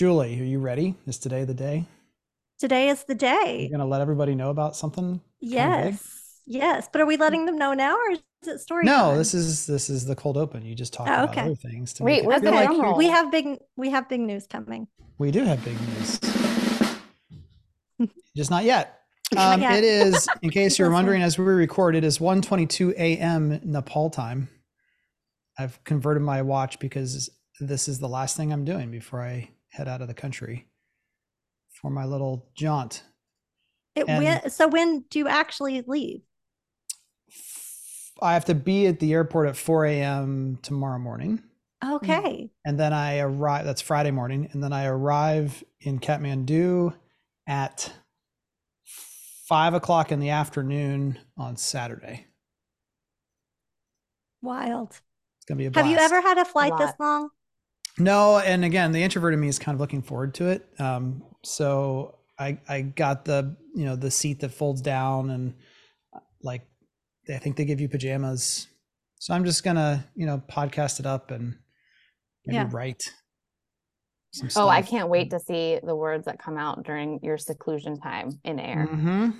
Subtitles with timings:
[0.00, 0.94] Julie, are you ready?
[1.06, 1.84] Is today the day?
[2.58, 3.66] Today is the day.
[3.68, 5.20] You're gonna let everybody know about something?
[5.40, 6.40] Yes.
[6.46, 6.88] Yes.
[6.90, 8.86] But are we letting them know now or is it story?
[8.86, 9.18] No, time?
[9.18, 10.64] this is this is the cold open.
[10.64, 11.42] You just talk Oh, about okay.
[11.42, 11.92] other things.
[11.92, 12.96] To Wait, make it where's the like drum you- roll?
[12.96, 14.88] we have big we have big news coming.
[15.18, 16.18] we do have big news.
[18.34, 19.00] just not yet.
[19.34, 19.74] Not Um, yet.
[19.74, 23.60] it is, in case you're wondering, as we record, it is 1:22 a.m.
[23.64, 24.48] Nepal time.
[25.58, 27.28] I've converted my watch because
[27.60, 30.68] this is the last thing I'm doing before I head out of the country
[31.70, 33.02] for my little jaunt.
[33.94, 36.22] It And- when, so when do you actually leave?
[38.22, 40.58] I have to be at the airport at 4 a.m.
[40.62, 41.42] tomorrow morning.
[41.82, 42.50] Okay.
[42.66, 44.50] And then I arrive, that's Friday morning.
[44.52, 46.94] And then I arrive in Kathmandu
[47.46, 47.90] at
[48.84, 52.26] five o'clock in the afternoon on Saturday.
[54.42, 54.90] Wild.
[54.90, 57.30] It's going to be a Have you ever had a flight this long?
[58.00, 58.38] No.
[58.38, 60.66] And again, the introvert in me is kind of looking forward to it.
[60.78, 65.54] Um, so I, I got the, you know, the seat that folds down and
[66.14, 66.62] uh, like,
[67.32, 68.66] I think they give you pajamas.
[69.18, 71.56] So I'm just going to, you know, podcast it up and
[72.46, 72.68] maybe Yeah.
[72.70, 73.12] write.
[74.32, 77.98] some Oh, I can't wait to see the words that come out during your seclusion
[78.00, 78.86] time in air.
[78.86, 79.30] hmm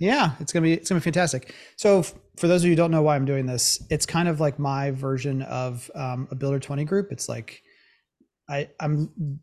[0.00, 1.54] Yeah, it's gonna be it's gonna be fantastic.
[1.76, 4.28] So f- for those of you who don't know why I'm doing this, it's kind
[4.28, 7.12] of like my version of um, a Builder Twenty group.
[7.12, 7.62] It's like
[8.48, 9.40] I I'm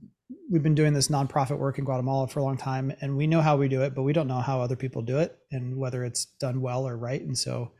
[0.49, 3.41] we've been doing this nonprofit work in Guatemala for a long time, and we know
[3.41, 6.03] how we do it, but we don't know how other people do it and whether
[6.03, 7.21] it's done well or right.
[7.21, 7.71] And so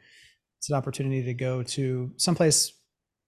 [0.60, 2.74] it's an opportunity to go to someplace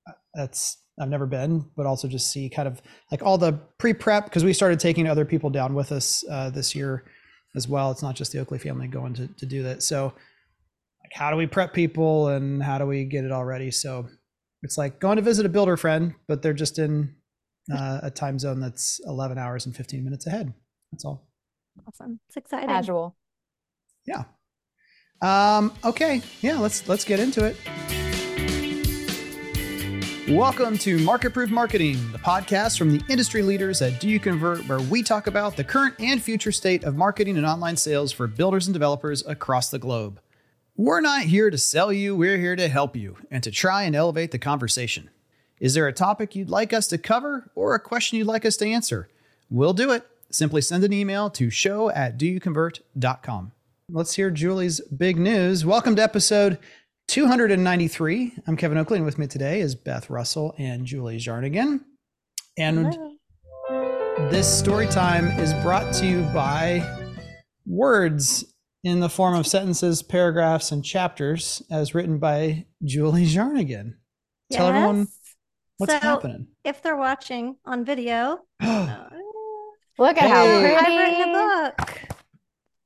[0.07, 4.25] uh, that's I've never been, but also just see kind of like all the pre-prep
[4.25, 7.05] because we started taking other people down with us uh, this year
[7.55, 7.89] as well.
[7.89, 9.81] It's not just the Oakley family going to, to do that.
[9.81, 13.71] So like how do we prep people and how do we get it all ready?
[13.71, 14.07] So
[14.61, 17.15] it's like going to visit a builder friend, but they're just in
[17.71, 20.53] uh, a time zone that's 11 hours and 15 minutes ahead.
[20.91, 21.27] That's all.
[21.87, 22.19] Awesome.
[22.27, 22.69] It's exciting.
[22.69, 23.15] Casual.
[24.05, 24.23] Yeah.
[25.21, 26.21] Um, okay.
[26.41, 27.57] Yeah, let's let's get into it.
[30.29, 34.67] Welcome to Market Proof Marketing, the podcast from the industry leaders at Do You Convert,
[34.67, 38.27] where we talk about the current and future state of marketing and online sales for
[38.27, 40.21] builders and developers across the globe.
[40.75, 43.95] We're not here to sell you, we're here to help you and to try and
[43.95, 45.09] elevate the conversation.
[45.63, 48.57] Is there a topic you'd like us to cover or a question you'd like us
[48.57, 49.07] to answer?
[49.49, 50.05] We'll do it.
[50.29, 53.53] Simply send an email to show at doyouconvert.com.
[53.89, 55.65] Let's hear Julie's big news.
[55.65, 56.59] Welcome to episode
[57.07, 58.33] 293.
[58.45, 61.79] I'm Kevin Oakley, and with me today is Beth Russell and Julie Jarnagin.
[62.57, 64.29] And Hello.
[64.31, 66.83] this story time is brought to you by
[67.65, 68.43] words
[68.83, 73.93] in the form of sentences, paragraphs, and chapters as written by Julie Jarnagin.
[74.51, 75.22] Tell everyone Yes.
[75.77, 76.47] What's so happening.
[76.63, 79.05] if they're watching on video, uh,
[79.99, 80.29] Look at Hey.
[80.29, 80.97] how I've pretty.
[80.97, 81.33] written a
[81.77, 82.01] book.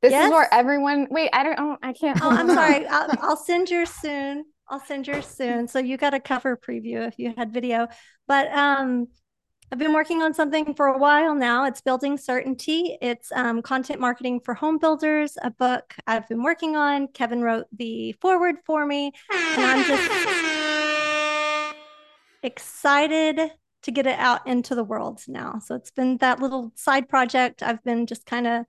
[0.01, 0.25] This Yes.
[0.25, 1.07] is where everyone.
[1.09, 1.59] Wait, I don't.
[1.59, 2.19] oh, I can't.
[2.21, 2.85] Oh, I'm sorry.
[2.89, 4.45] I'll, I'll send yours soon.
[4.69, 5.67] I'll send yours soon.
[5.67, 7.87] So you got a cover preview if you had video.
[8.27, 9.07] But um,
[9.71, 11.65] I've been working on something for a while now.
[11.65, 12.97] It's building certainty.
[13.01, 15.37] It's um, content marketing for home builders.
[15.41, 17.07] A book I've been working on.
[17.07, 20.56] Kevin wrote the forward for me, and I'm just
[22.43, 23.51] excited
[23.83, 25.59] to get it out into the world now.
[25.63, 28.65] So it's been that little side project I've been just kind of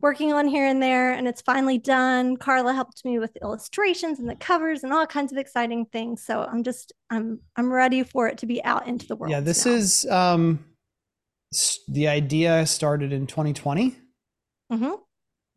[0.00, 2.36] working on here and there, and it's finally done.
[2.36, 6.24] Carla helped me with the illustrations and the covers and all kinds of exciting things.
[6.24, 9.30] So I'm just I'm I'm ready for it to be out into the world.
[9.30, 9.72] yeah, this now.
[9.72, 10.64] is um,
[11.88, 13.96] the idea started in 2020.
[14.72, 14.90] Mm-hmm.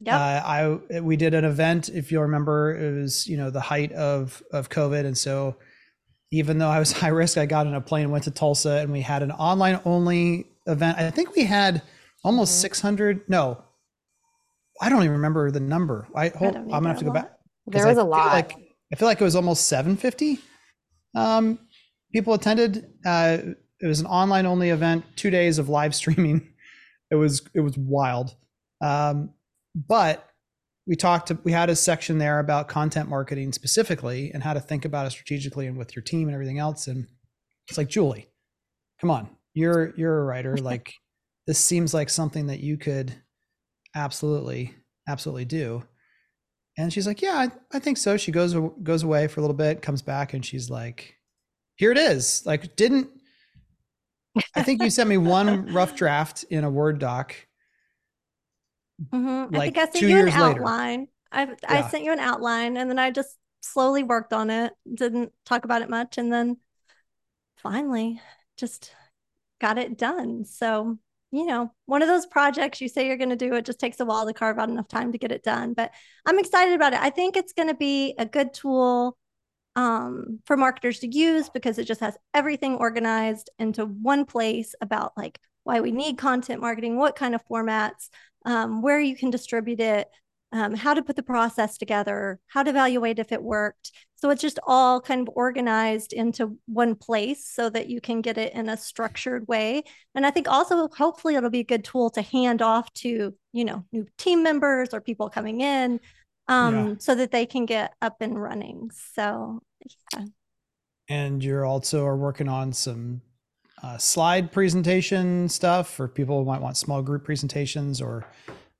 [0.03, 0.15] Yep.
[0.15, 3.91] Uh, I we did an event, if you'll remember, it was you know the height
[3.91, 5.57] of of COVID, and so
[6.31, 8.91] even though I was high risk, I got in a plane, went to Tulsa, and
[8.91, 10.97] we had an online only event.
[10.97, 11.81] I think we had
[12.23, 12.61] almost Mhm.
[12.61, 13.29] 600.
[13.29, 13.63] No,
[14.81, 16.07] I don't even remember the number.
[16.15, 16.53] I hold.
[16.53, 17.31] don't I'm gonna have to go back.
[17.67, 18.33] There was a lot.
[18.33, 18.53] Like
[18.91, 20.39] I feel like it was almost 750
[21.15, 21.59] um,
[22.13, 22.85] people attended.
[23.05, 23.37] Uh,
[23.79, 26.53] it was an online only event, two days of live streaming.
[27.09, 28.35] It was it was wild.
[28.81, 29.33] Um,
[29.75, 30.27] but
[30.87, 31.27] we talked.
[31.27, 35.07] To, we had a section there about content marketing specifically and how to think about
[35.07, 36.87] it strategically and with your team and everything else.
[36.87, 37.07] And
[37.67, 38.29] it's like Julie,
[38.99, 40.57] come on, you're you're a writer.
[40.61, 40.93] Like
[41.47, 43.13] this seems like something that you could
[43.95, 44.75] absolutely
[45.07, 45.83] absolutely do.
[46.77, 49.55] And she's like, "Yeah, I, I think so." She goes goes away for a little
[49.55, 51.15] bit, comes back, and she's like,
[51.75, 53.09] "Here it is." Like, didn't
[54.55, 57.35] I think you sent me one rough draft in a Word doc?
[59.01, 59.55] Mhm.
[59.55, 60.63] I think I sent you an later.
[60.63, 61.07] outline.
[61.31, 61.87] I I Yeah.
[61.89, 64.73] sent you an outline, and then I just slowly worked on it.
[64.93, 66.57] Didn't talk about it much, and then
[67.57, 68.21] finally
[68.57, 68.93] just
[69.59, 70.45] got it done.
[70.45, 70.97] So
[71.33, 74.01] you know, one of those projects you say you're going to do, it just takes
[74.01, 75.73] a while to carve out enough time to get it done.
[75.73, 75.91] But
[76.25, 76.99] I'm excited about it.
[76.99, 79.17] I think it's going to be a good tool
[79.75, 85.13] um, for marketers to use because it just has everything organized into one place about
[85.17, 88.09] like why we need content marketing, what kind of formats,
[88.45, 90.07] um, where you can distribute it,
[90.51, 93.91] um, how to put the process together, how to evaluate if it worked.
[94.15, 98.37] So it's just all kind of organized into one place so that you can get
[98.37, 99.83] it in a structured way.
[100.13, 103.65] And I think also, hopefully, it'll be a good tool to hand off to, you
[103.65, 105.99] know, new team members or people coming in
[106.47, 106.95] um, yeah.
[106.99, 108.91] so that they can get up and running.
[109.13, 109.61] So,
[110.13, 110.25] yeah.
[111.07, 113.21] And you're also are working on some
[113.83, 118.25] uh, slide presentation stuff for people who might want small group presentations or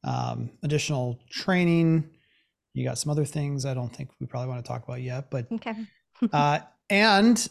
[0.04, 2.10] um, additional training.
[2.74, 5.30] You got some other things I don't think we probably want to talk about yet,
[5.30, 5.76] but okay.
[6.34, 6.60] uh,
[6.90, 7.50] and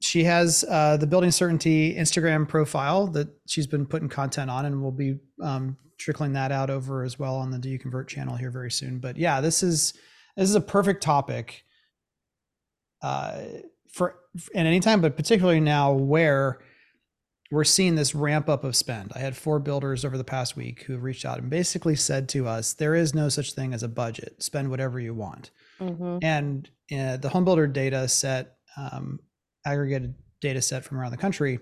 [0.00, 4.82] she has uh, the building certainty Instagram profile that she's been putting content on, and
[4.82, 8.36] we'll be um, trickling that out over as well on the Do You Convert channel
[8.36, 8.98] here very soon.
[8.98, 9.94] But yeah, this is
[10.36, 11.64] this is a perfect topic
[13.02, 13.42] uh,
[13.90, 14.16] for
[14.54, 16.58] at any time, but particularly now where
[17.50, 19.12] we're seeing this ramp up of spend.
[19.14, 22.48] I had four builders over the past week who reached out and basically said to
[22.48, 24.42] us, there is no such thing as a budget.
[24.42, 25.50] Spend whatever you want.
[25.80, 26.18] Mm-hmm.
[26.22, 29.20] And uh, the home builder data set, um,
[29.66, 31.58] aggregated data set from around the country,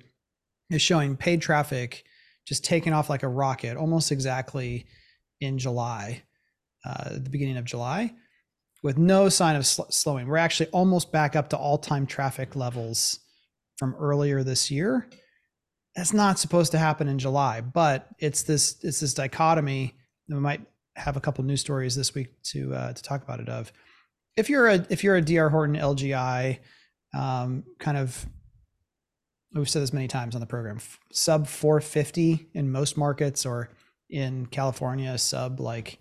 [0.71, 2.05] is showing paid traffic
[2.47, 4.87] just taking off like a rocket almost exactly
[5.41, 6.23] in July,
[6.85, 8.13] uh, the beginning of July,
[8.83, 10.27] with no sign of sl- slowing.
[10.27, 13.21] We're actually almost back up to all time traffic levels
[13.79, 15.09] from earlier this year
[15.95, 19.95] that's not supposed to happen in July, but it's this it's this dichotomy.
[20.29, 20.63] We might
[20.97, 23.49] have a couple news stories this week to uh, to talk about it.
[23.49, 23.73] Of
[24.37, 26.59] if you're a if you're a DR Horton LGI
[27.15, 28.27] um, kind of
[29.55, 30.79] we've said this many times on the program
[31.13, 33.69] sub 450 in most markets or
[34.09, 35.99] in California sub like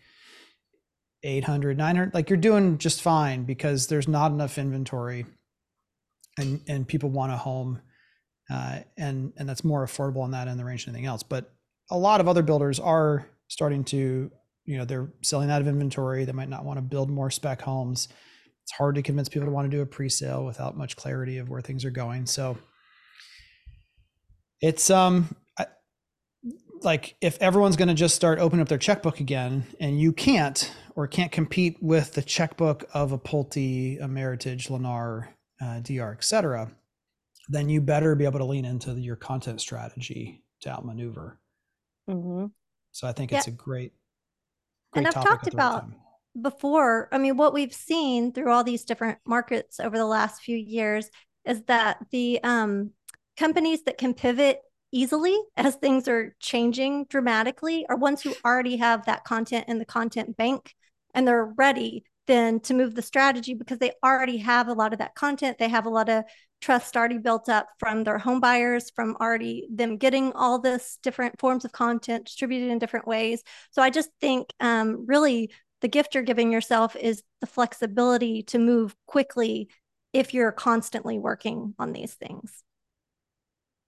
[1.24, 5.26] 800 900 like you're doing just fine because there's not enough inventory
[6.38, 7.82] and and people want a home
[8.52, 11.24] uh, and and that's more affordable on that end the range than anything else.
[11.24, 11.52] But
[11.90, 14.32] a lot of other builders are starting to,
[14.66, 16.26] you know, they're selling out of inventory.
[16.26, 18.08] They might not want to build more spec homes.
[18.64, 21.50] It's hard to convince people to want to do a pre-sale without much clarity of
[21.50, 22.26] where things are going.
[22.26, 22.58] So
[24.62, 25.68] it's um I,
[26.82, 30.72] like if everyone's going to just start opening up their checkbook again and you can't
[30.96, 35.30] or can't compete with the checkbook of a Pulte, a Meritage, Lennar,
[35.62, 36.72] uh, DR, et cetera,
[37.52, 41.40] then you better be able to lean into your content strategy to outmaneuver.
[42.10, 42.48] Mm-hmm.
[42.92, 43.40] So I think yeah.
[43.40, 43.94] it's a great,
[44.94, 45.98] great and I've talked about right
[46.40, 47.10] before.
[47.12, 51.10] I mean, what we've seen through all these different markets over the last few years
[51.46, 52.92] is that the um,
[53.38, 54.62] companies that can pivot
[54.92, 59.86] easily as things are changing dramatically are ones who already have that content in the
[59.86, 60.76] content bank
[61.14, 65.00] and they're ready then to move the strategy because they already have a lot of
[65.00, 65.58] that content.
[65.58, 66.24] They have a lot of
[66.62, 71.40] trust already built up from their home buyers, from already them getting all this different
[71.40, 73.44] forms of content distributed in different ways.
[73.72, 78.60] So I just think um, really the gift you're giving yourself is the flexibility to
[78.60, 79.70] move quickly
[80.14, 82.64] if you're constantly working on these things.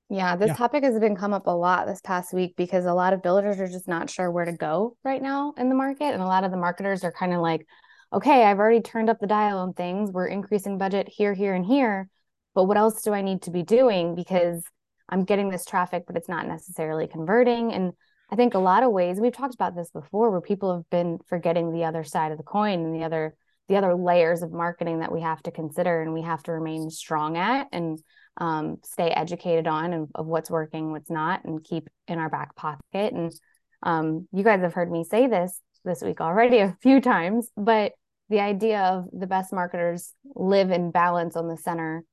[0.09, 0.55] Yeah, this yeah.
[0.55, 3.59] topic has been come up a lot this past week because a lot of builders
[3.59, 6.13] are just not sure where to go right now in the market.
[6.13, 7.65] And a lot of the marketers are kind of like,
[8.11, 10.11] okay, I've already turned up the dial on things.
[10.11, 12.09] We're increasing budget here, here, and here.
[12.53, 14.15] But what else do I need to be doing?
[14.15, 14.63] Because
[15.09, 17.73] I'm getting this traffic, but it's not necessarily converting.
[17.73, 17.93] And
[18.31, 21.19] I think a lot of ways we've talked about this before where people have been
[21.27, 23.35] forgetting the other side of the coin and the other
[23.69, 26.89] the other layers of marketing that we have to consider and we have to remain
[26.89, 27.97] strong at and
[28.37, 32.55] um, stay educated on and of what's working, what's not, and keep in our back
[32.57, 33.13] pocket.
[33.13, 33.31] And
[33.81, 37.93] um, you guys have heard me say this this week already a few times, but
[38.29, 42.03] the idea of the best marketers live in balance on the center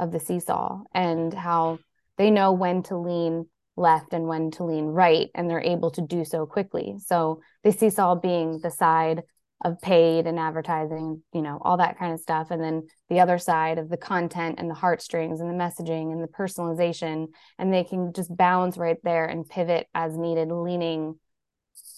[0.00, 1.78] of the seesaw and how
[2.18, 6.02] they know when to lean left and when to lean right and they're able to
[6.02, 6.96] do so quickly.
[6.98, 9.22] So the seesaw being the side
[9.62, 13.36] of paid and advertising you know all that kind of stuff and then the other
[13.36, 17.26] side of the content and the heartstrings and the messaging and the personalization
[17.58, 21.14] and they can just balance right there and pivot as needed leaning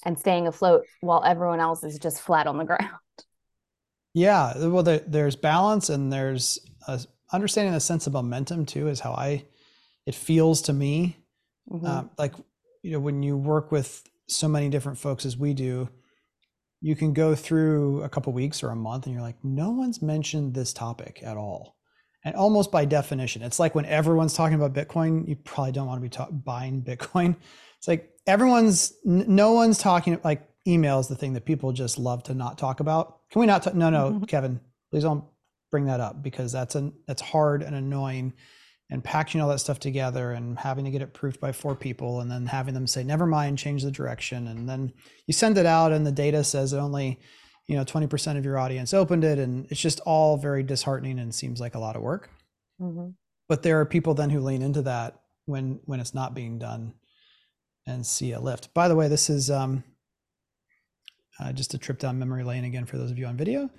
[0.05, 2.91] and staying afloat while everyone else is just flat on the ground.
[4.15, 6.59] Yeah, well, there, there's balance and there's
[7.33, 8.89] understanding the sense of momentum too.
[8.89, 9.45] Is how I
[10.07, 11.17] it feels to me.
[11.71, 11.87] Mm-hmm.
[11.87, 12.35] Um, like
[12.83, 15.89] you know, when you work with so many different folks as we do,
[16.81, 20.03] you can go through a couple weeks or a month, and you're like, no one's
[20.03, 21.77] mentioned this topic at all.
[22.25, 25.99] And almost by definition, it's like when everyone's talking about Bitcoin, you probably don't want
[25.99, 27.37] to be ta- buying Bitcoin.
[27.79, 32.23] It's like everyone's no one's talking like email is the thing that people just love
[32.25, 33.19] to not talk about.
[33.31, 33.75] Can we not?
[33.75, 34.25] No, no, mm-hmm.
[34.25, 34.61] Kevin,
[34.91, 35.25] please don't
[35.73, 38.35] bring that up because that's an that's hard and annoying.
[38.91, 42.21] And packaging all that stuff together and having to get it proofed by four people
[42.21, 44.49] and then having them say, never mind, change the direction.
[44.49, 44.93] And then
[45.27, 47.19] you send it out and the data says only,
[47.69, 49.39] you know, 20% of your audience opened it.
[49.39, 52.29] And it's just all very disheartening and seems like a lot of work.
[52.79, 53.13] Mm-hmm.
[53.49, 56.93] But there are people then who lean into that when when it's not being done
[57.87, 58.75] and see a lift.
[58.75, 59.85] By the way, this is um,
[61.41, 63.71] uh, just a trip down memory lane again for those of you on video.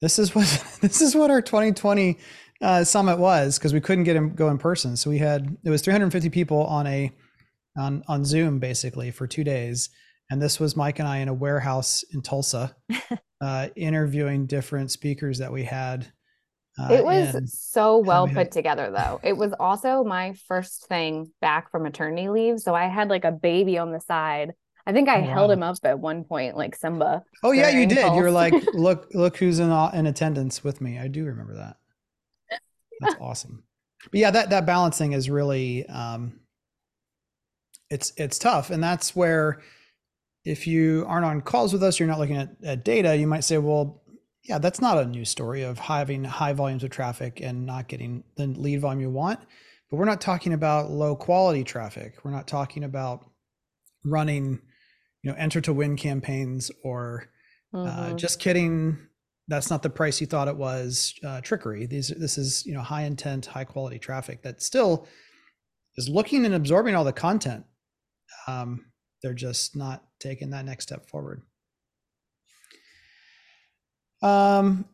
[0.00, 2.18] This is what this is what our 2020
[2.62, 4.96] uh, summit was because we couldn't get him go in person.
[4.96, 7.12] So we had it was 350 people on a
[7.76, 9.90] on on Zoom basically for two days,
[10.30, 12.74] and this was Mike and I in a warehouse in Tulsa,
[13.40, 16.06] uh, interviewing different speakers that we had.
[16.78, 19.18] Uh, it was so well put together, though.
[19.22, 23.32] It was also my first thing back from maternity leave, so I had like a
[23.32, 24.52] baby on the side
[24.86, 25.54] I think I oh, held wow.
[25.54, 27.24] him up at one point, like Simba.
[27.42, 28.06] Oh yeah, you did.
[28.14, 30.98] You were like, look, look who's in in attendance with me.
[30.98, 31.76] I do remember that.
[33.00, 33.64] That's awesome.
[34.10, 36.40] But yeah, that that balancing is really um
[37.90, 38.70] it's it's tough.
[38.70, 39.60] And that's where
[40.44, 43.42] if you aren't on calls with us, you're not looking at, at data, you might
[43.42, 44.02] say, well,
[44.44, 48.22] yeah, that's not a new story of having high volumes of traffic and not getting
[48.36, 49.40] the lead volume you want.
[49.90, 52.14] But we're not talking about low quality traffic.
[52.22, 53.28] We're not talking about
[54.04, 54.60] running
[55.26, 57.28] you know enter to win campaigns or
[57.74, 58.12] uh, mm-hmm.
[58.12, 58.96] uh, just kidding.
[59.48, 61.86] That's not the price you thought it was uh, trickery.
[61.86, 65.08] These this is you know high intent high quality traffic that still
[65.96, 67.64] is looking and absorbing all the content.
[68.46, 68.86] Um,
[69.20, 71.42] they're just not taking that next step forward.
[74.22, 74.84] Um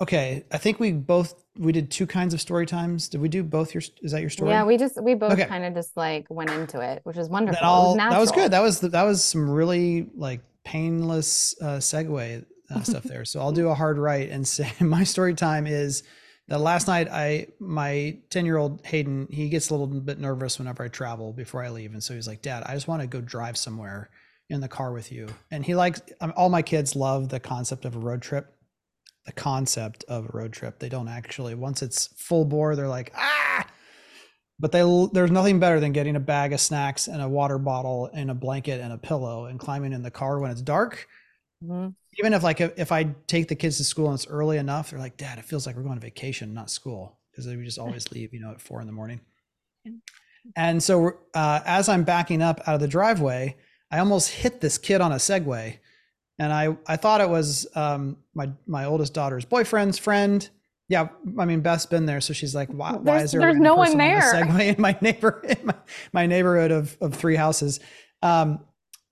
[0.00, 3.08] okay i think we both we did two kinds of story times.
[3.08, 4.50] Did we do both your is that your story?
[4.50, 5.44] Yeah, we just we both okay.
[5.44, 7.60] kind of just like went into it, which is wonderful.
[7.60, 8.52] Was that was good.
[8.52, 13.24] That was that was some really like painless uh, segue uh, stuff there.
[13.24, 16.04] So I'll do a hard right and say my story time is
[16.46, 20.58] that last night I my 10 year old Hayden he gets a little bit nervous
[20.58, 23.08] whenever I travel before I leave, and so he's like, Dad, I just want to
[23.08, 24.10] go drive somewhere
[24.48, 25.28] in the car with you.
[25.50, 28.54] And he likes um, all my kids love the concept of a road trip
[29.28, 30.78] the concept of a road trip.
[30.78, 33.66] They don't actually once it's full bore, they're like ah.
[34.58, 34.80] But they
[35.12, 38.34] there's nothing better than getting a bag of snacks and a water bottle and a
[38.34, 41.06] blanket and a pillow and climbing in the car when it's dark.
[41.62, 41.90] Mm-hmm.
[42.18, 44.98] Even if like if I take the kids to school and it's early enough, they're
[44.98, 48.10] like, Dad, it feels like we're going on vacation, not school, because we just always
[48.12, 49.20] leave, you know, at four in the morning.
[50.56, 53.56] And so uh, as I'm backing up out of the driveway,
[53.90, 55.80] I almost hit this kid on a Segway
[56.38, 60.48] and I I thought it was um, my my oldest daughter's boyfriend's friend.
[60.88, 63.74] Yeah, I mean Beth's been there, so she's like, why, why is there there's no
[63.74, 64.34] one there?
[64.34, 65.74] On Segway in my neighbor in my,
[66.12, 67.80] my neighborhood of of three houses.
[68.22, 68.60] Um,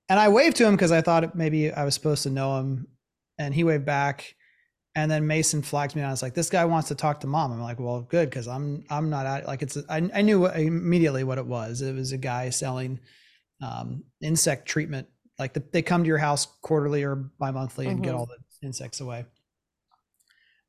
[0.09, 2.87] and I waved to him because I thought maybe I was supposed to know him,
[3.38, 4.35] and he waved back.
[4.95, 7.26] And then Mason flagged me, and I was like, "This guy wants to talk to
[7.26, 10.47] mom." I'm like, "Well, good, because I'm I'm not at like it's." I I knew
[10.47, 11.83] immediately what it was.
[11.83, 13.00] It was a guy selling
[13.61, 18.05] um, insect treatment like the, they come to your house quarterly or bi-monthly and mm-hmm.
[18.05, 19.26] get all the insects away.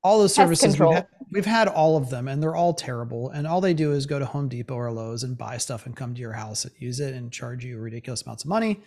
[0.04, 3.30] All those services we've had, we've had, all of them and they're all terrible.
[3.32, 5.96] And all they do is go to home depot or lowes and buy stuff and
[5.96, 8.82] come to your house and use it and charge you ridiculous amounts of money.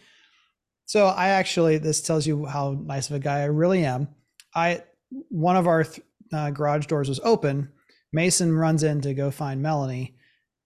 [0.86, 4.08] So i actually this tells you how nice of a guy i really am.
[4.54, 4.82] I
[5.28, 5.86] one of our
[6.32, 7.70] uh, garage doors was open.
[8.12, 10.16] Mason runs in to go find melanie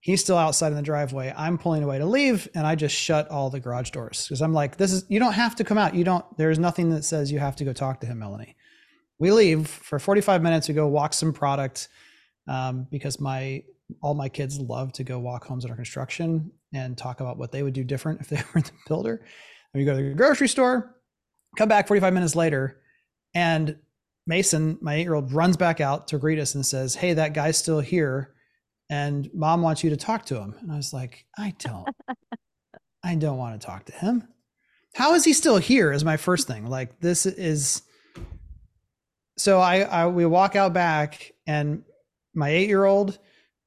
[0.05, 1.33] He's still outside in the driveway.
[1.35, 4.53] I'm pulling away to leave, and I just shut all the garage doors because I'm
[4.53, 5.95] like, this is you don't have to come out.
[5.95, 6.23] You don't.
[6.37, 8.55] There's nothing that says you have to go talk to him, Melanie.
[9.17, 10.67] We leave for 45 minutes.
[10.67, 11.87] We go walk some product
[12.47, 13.63] um, because my
[14.03, 17.63] all my kids love to go walk homes under construction and talk about what they
[17.63, 19.25] would do different if they were the builder.
[19.73, 20.97] And we go to the grocery store,
[21.57, 22.79] come back 45 minutes later,
[23.33, 23.75] and
[24.27, 27.33] Mason, my eight year old, runs back out to greet us and says, Hey, that
[27.33, 28.34] guy's still here
[28.89, 30.55] and mom wants you to talk to him.
[30.61, 31.87] And I was like, I don't,
[33.03, 34.27] I don't want to talk to him.
[34.93, 35.91] How is he still here?
[35.91, 36.67] Is my first thing.
[36.67, 37.81] Like this is.
[39.37, 41.83] So I, I we walk out back, and
[42.33, 43.19] my eight year old,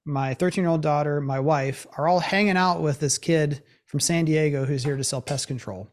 [0.06, 4.00] my thirteen year old daughter, my wife are all hanging out with this kid from
[4.00, 5.90] San Diego who's here to sell pest control,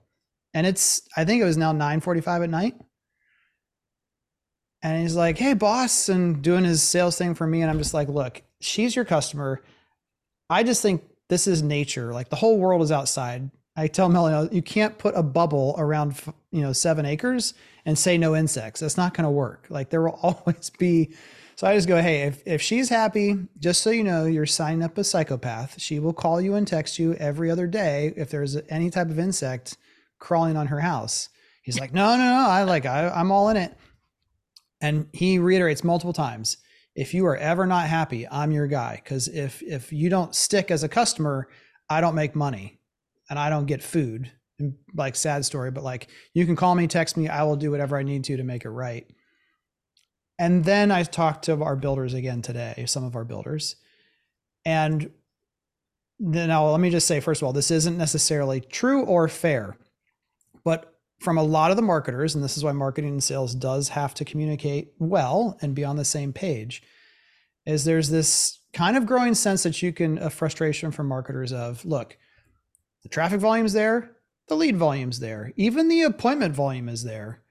[0.53, 2.75] and it's I think it was now nine forty five at night
[4.86, 7.96] and he's like, "Hey, boss," and doing his sales thing for me, and I'm just
[7.96, 9.64] like, "Look, she's your customer.
[10.50, 12.14] I just think this is nature.
[12.14, 13.50] Like the whole world is outside.
[13.76, 16.22] I tell Melanie, oh, you can't put a bubble around,
[16.52, 17.54] you know, seven acres
[17.86, 18.80] and say no insects.
[18.80, 19.68] That's not going to work.
[19.70, 21.14] Like there will always be
[21.56, 24.84] So I just go, hey, if, if she's happy, just so you know, you're signing
[24.84, 25.80] up a psychopath.
[25.80, 29.20] She will call you and text you every other day if there's any type of
[29.20, 29.78] insect
[30.20, 31.30] crawling on her house.
[31.64, 32.50] He's like, no, no, no.
[32.50, 33.74] I like, I, I'm all in it.
[34.82, 36.58] And he reiterates multiple times,
[36.96, 39.02] if you are ever not happy, I'm your guy.
[39.06, 41.50] Cause if, if you don't stick as a customer,
[41.90, 42.80] I don't make money
[43.30, 44.32] and I don't get food.
[44.58, 47.72] And like sad story, but like you can call me, text me, I will do
[47.72, 49.06] whatever I need to to make it right.
[50.40, 53.75] And then I talked to our builders again today, some of our builders.
[54.66, 55.12] And
[56.20, 59.78] then now let me just say, first of all, this isn't necessarily true or fair,
[61.20, 64.14] from a lot of the marketers, and this is why marketing and sales does have
[64.16, 66.84] to communicate well and be on the same page,
[67.66, 71.84] is there's this kind of growing sense that you can, a frustration from marketers of,
[71.86, 72.18] look,
[73.04, 74.12] the traffic volume's there,
[74.48, 77.42] the lead volume's there, even the appointment volume is there.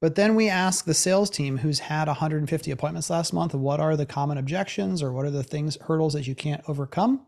[0.00, 3.96] But then we ask the sales team who's had 150 appointments last month, what are
[3.96, 7.24] the common objections or what are the things, hurdles that you can't overcome?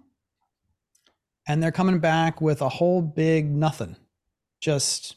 [1.46, 3.96] And they're coming back with a whole big nothing.
[4.60, 5.16] Just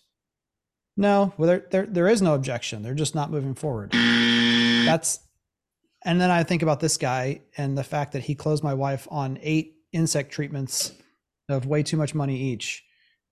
[0.97, 2.81] no, well, there, there, there is no objection.
[2.81, 3.91] They're just not moving forward.
[3.91, 5.19] That's,
[6.03, 9.07] and then I think about this guy and the fact that he closed my wife
[9.11, 10.93] on eight insect treatments
[11.47, 12.83] of way too much money each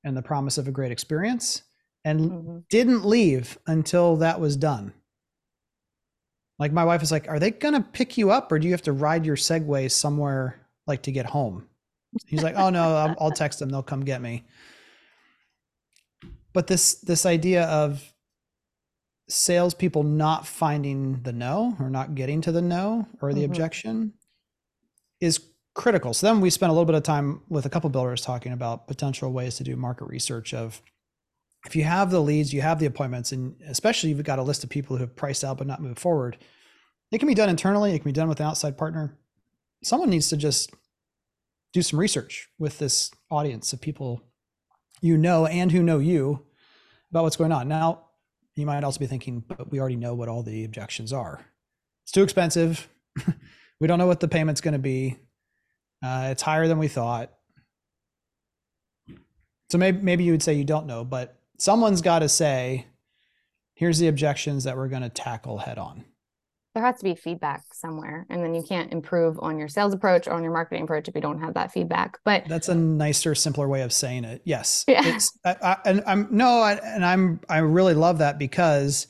[0.03, 1.63] and the promise of a great experience
[2.05, 2.57] and mm-hmm.
[2.69, 4.93] didn't leave until that was done.
[6.59, 8.83] Like my wife is like, "Are they gonna pick you up, or do you have
[8.83, 11.67] to ride your Segway somewhere like to get home?"
[12.27, 14.45] He's like, "Oh no, I'll, I'll text them; they'll come get me."
[16.55, 18.13] But this this idea of
[19.27, 23.51] salespeople not finding the no or not getting to the no or the mm-hmm.
[23.51, 24.13] objection
[25.19, 25.41] is
[25.73, 26.13] critical.
[26.13, 28.87] So then we spent a little bit of time with a couple builders talking about
[28.87, 30.81] potential ways to do market research of
[31.65, 34.63] if you have the leads, you have the appointments, and especially you've got a list
[34.63, 36.37] of people who have priced out but not moved forward.
[37.11, 39.17] It can be done internally, it can be done with an outside partner.
[39.83, 40.71] Someone needs to just
[41.73, 44.23] do some research with this audience of people
[45.05, 46.45] you know and who know you
[47.11, 47.67] about what's going on.
[47.67, 48.05] Now,
[48.55, 51.45] you might also be thinking, but we already know what all the objections are.
[52.03, 52.89] It's too expensive.
[53.79, 55.17] we don't know what the payment's going to be.
[56.03, 57.31] Uh, it's higher than we thought.
[59.71, 62.85] So maybe maybe you would say you don't know, but someone's got to say,
[63.73, 66.05] here's the objections that we're going to tackle head on.
[66.75, 70.27] There has to be feedback somewhere, and then you can't improve on your sales approach
[70.27, 72.19] or on your marketing approach if you don't have that feedback.
[72.25, 74.41] But that's a nicer, simpler way of saying it.
[74.43, 75.01] Yes, yeah.
[75.05, 79.07] It's, I, I, and I'm no, I, and I'm I really love that because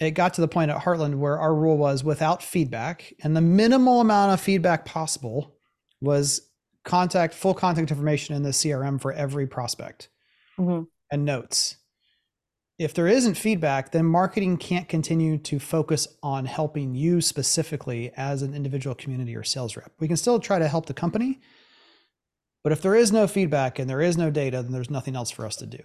[0.00, 3.40] it got to the point at Heartland where our rule was without feedback and the
[3.40, 5.56] minimal amount of feedback possible
[6.00, 6.48] was
[6.84, 10.08] contact full contact information in the CRM for every prospect
[10.56, 10.84] mm-hmm.
[11.10, 11.77] and notes.
[12.78, 18.42] If there isn't feedback, then marketing can't continue to focus on helping you specifically as
[18.42, 19.90] an individual community or sales rep.
[19.98, 21.40] We can still try to help the company,
[22.62, 25.30] but if there is no feedback and there is no data, then there's nothing else
[25.30, 25.80] for us to do.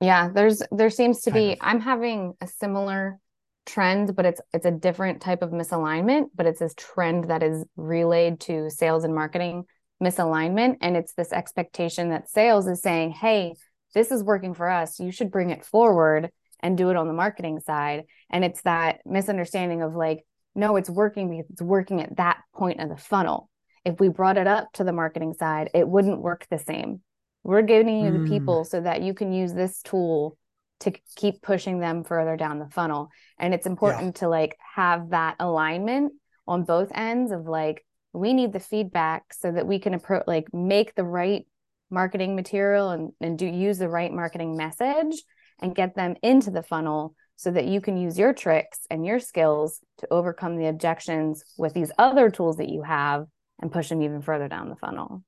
[0.00, 1.58] Yeah, there's there seems to kind be of.
[1.62, 3.18] I'm having a similar
[3.64, 7.64] trend, but it's it's a different type of misalignment, but it's this trend that is
[7.76, 9.64] relayed to sales and marketing
[10.02, 10.78] misalignment.
[10.80, 13.54] And it's this expectation that sales is saying, hey,
[13.94, 14.98] this is working for us.
[14.98, 18.04] You should bring it forward and do it on the marketing side.
[18.30, 20.24] And it's that misunderstanding of like,
[20.54, 23.48] no, it's working because it's working at that point of the funnel.
[23.84, 27.00] If we brought it up to the marketing side, it wouldn't work the same.
[27.42, 28.22] We're giving you mm.
[28.22, 30.36] the people so that you can use this tool
[30.82, 34.20] to keep pushing them further down the funnel and it's important yeah.
[34.20, 36.12] to like have that alignment
[36.48, 40.52] on both ends of like we need the feedback so that we can approach like
[40.52, 41.46] make the right
[41.92, 45.22] marketing material and, and do use the right marketing message
[45.60, 49.20] and get them into the funnel so that you can use your tricks and your
[49.20, 53.26] skills to overcome the objections with these other tools that you have
[53.60, 55.22] and push them even further down the funnel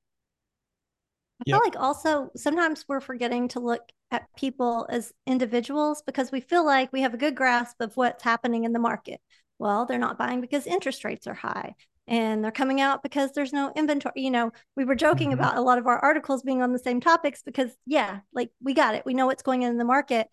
[1.39, 1.55] I yep.
[1.55, 6.65] feel like also sometimes we're forgetting to look at people as individuals because we feel
[6.65, 9.19] like we have a good grasp of what's happening in the market.
[9.59, 11.75] Well, they're not buying because interest rates are high
[12.07, 14.13] and they're coming out because there's no inventory.
[14.21, 15.39] You know, we were joking mm-hmm.
[15.39, 18.73] about a lot of our articles being on the same topics because, yeah, like we
[18.73, 19.05] got it.
[19.05, 20.27] We know what's going on in the market.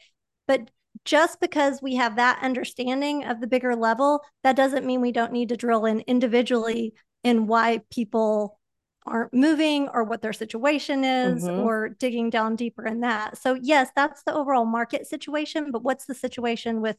[0.47, 0.71] But
[1.05, 5.33] just because we have that understanding of the bigger level, that doesn't mean we don't
[5.33, 8.59] need to drill in individually in why people
[9.05, 11.61] aren't moving or what their situation is mm-hmm.
[11.61, 13.39] or digging down deeper in that.
[13.39, 16.97] So yes, that's the overall market situation, but what's the situation with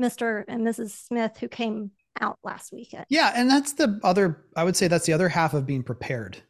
[0.00, 0.44] Mr.
[0.48, 0.90] and Mrs.
[0.90, 3.06] Smith who came out last weekend?
[3.08, 6.42] Yeah, and that's the other I would say that's the other half of being prepared.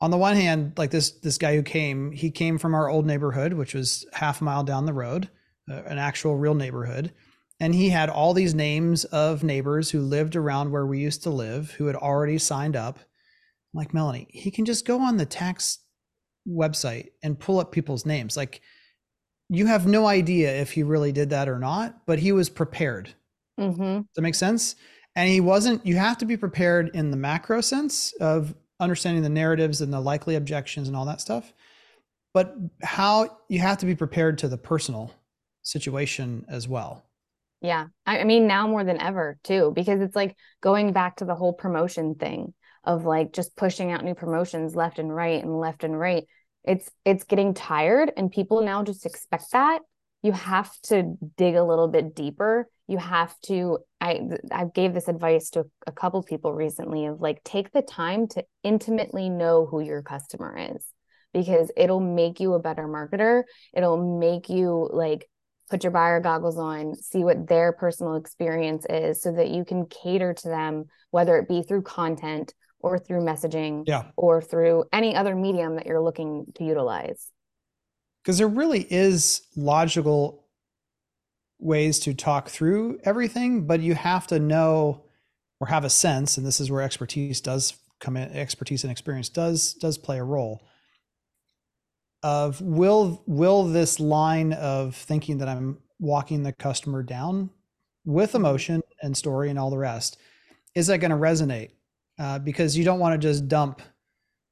[0.00, 3.06] On the one hand, like this this guy who came, he came from our old
[3.06, 5.28] neighborhood, which was half a mile down the road,
[5.70, 7.12] uh, an actual real neighborhood.
[7.60, 11.30] and he had all these names of neighbors who lived around where we used to
[11.30, 12.98] live who had already signed up.
[12.98, 15.80] I'm like Melanie, he can just go on the tax
[16.48, 18.36] website and pull up people's names.
[18.36, 18.60] Like
[19.48, 23.14] you have no idea if he really did that or not, but he was prepared.
[23.58, 23.82] Mm-hmm.
[23.82, 24.76] Does that make sense?
[25.18, 29.28] And he wasn't, you have to be prepared in the macro sense of understanding the
[29.28, 31.52] narratives and the likely objections and all that stuff.
[32.32, 32.54] But
[32.84, 35.12] how you have to be prepared to the personal
[35.62, 37.04] situation as well.
[37.60, 37.86] Yeah.
[38.06, 41.52] I, mean, now more than ever, too, because it's like going back to the whole
[41.52, 42.54] promotion thing
[42.84, 46.26] of like just pushing out new promotions left and right and left and right.
[46.62, 49.80] It's it's getting tired and people now just expect that.
[50.22, 52.68] You have to dig a little bit deeper.
[52.86, 54.20] You have to I
[54.52, 58.44] I gave this advice to a couple people recently of like take the time to
[58.62, 60.84] intimately know who your customer is
[61.32, 63.42] because it'll make you a better marketer.
[63.74, 65.28] It'll make you like
[65.70, 69.86] put your buyer goggles on, see what their personal experience is so that you can
[69.86, 74.04] cater to them, whether it be through content or through messaging yeah.
[74.16, 77.30] or through any other medium that you're looking to utilize.
[78.22, 80.47] Because there really is logical
[81.58, 85.04] ways to talk through everything, but you have to know
[85.60, 89.28] or have a sense, and this is where expertise does come in, expertise and experience
[89.28, 90.62] does does play a role
[92.22, 97.50] of will will this line of thinking that I'm walking the customer down
[98.04, 100.18] with emotion and story and all the rest
[100.74, 101.70] is that going to resonate?
[102.18, 103.80] Uh, because you don't want to just dump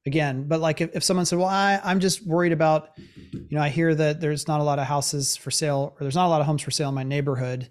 [0.07, 3.61] again but like if, if someone said well I, i'm just worried about you know
[3.61, 6.29] i hear that there's not a lot of houses for sale or there's not a
[6.29, 7.69] lot of homes for sale in my neighborhood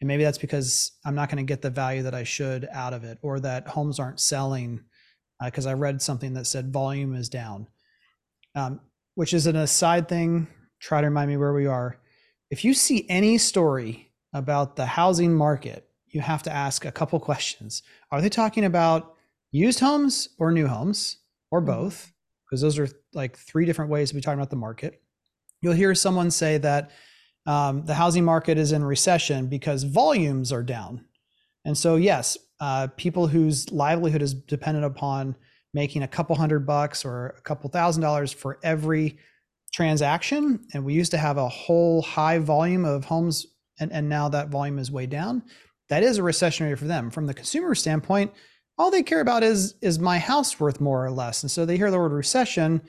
[0.00, 2.92] and maybe that's because i'm not going to get the value that i should out
[2.92, 4.80] of it or that homes aren't selling
[5.44, 7.68] because uh, i read something that said volume is down.
[8.56, 8.80] Um,
[9.16, 10.46] which is an aside thing
[10.80, 11.98] try to remind me where we are.
[12.50, 17.18] If you see any story about the housing market you have to ask a couple
[17.18, 17.82] questions.
[18.10, 19.16] Are they talking about
[19.50, 21.18] used homes or new homes
[21.54, 21.66] or Mhm.
[21.66, 22.12] both
[22.44, 25.02] because those are like three different ways to be talking about the market.
[25.62, 26.90] You'll hear someone say that
[27.46, 31.04] um, the housing market is in recession because volumes are down.
[31.64, 35.36] And so yes uh, people whose livelihood is dependent upon
[35.74, 39.18] making a couple hundred bucks or a couple thousand dollars for every
[39.72, 43.46] transaction and we used to have a whole high volume of homes
[43.80, 45.42] and, and now that volume is way down
[45.90, 47.10] that is a recessionary for them.
[47.10, 48.32] From the consumer standpoint
[48.78, 51.42] all they care about is is my house worth more or less.
[51.42, 52.80] And so they hear the word recession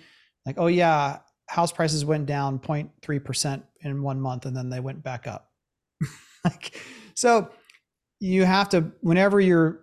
[0.45, 5.03] like oh yeah house prices went down 0.3% in one month and then they went
[5.03, 5.51] back up.
[6.43, 6.79] Like
[7.15, 7.49] so
[8.19, 9.81] you have to whenever you're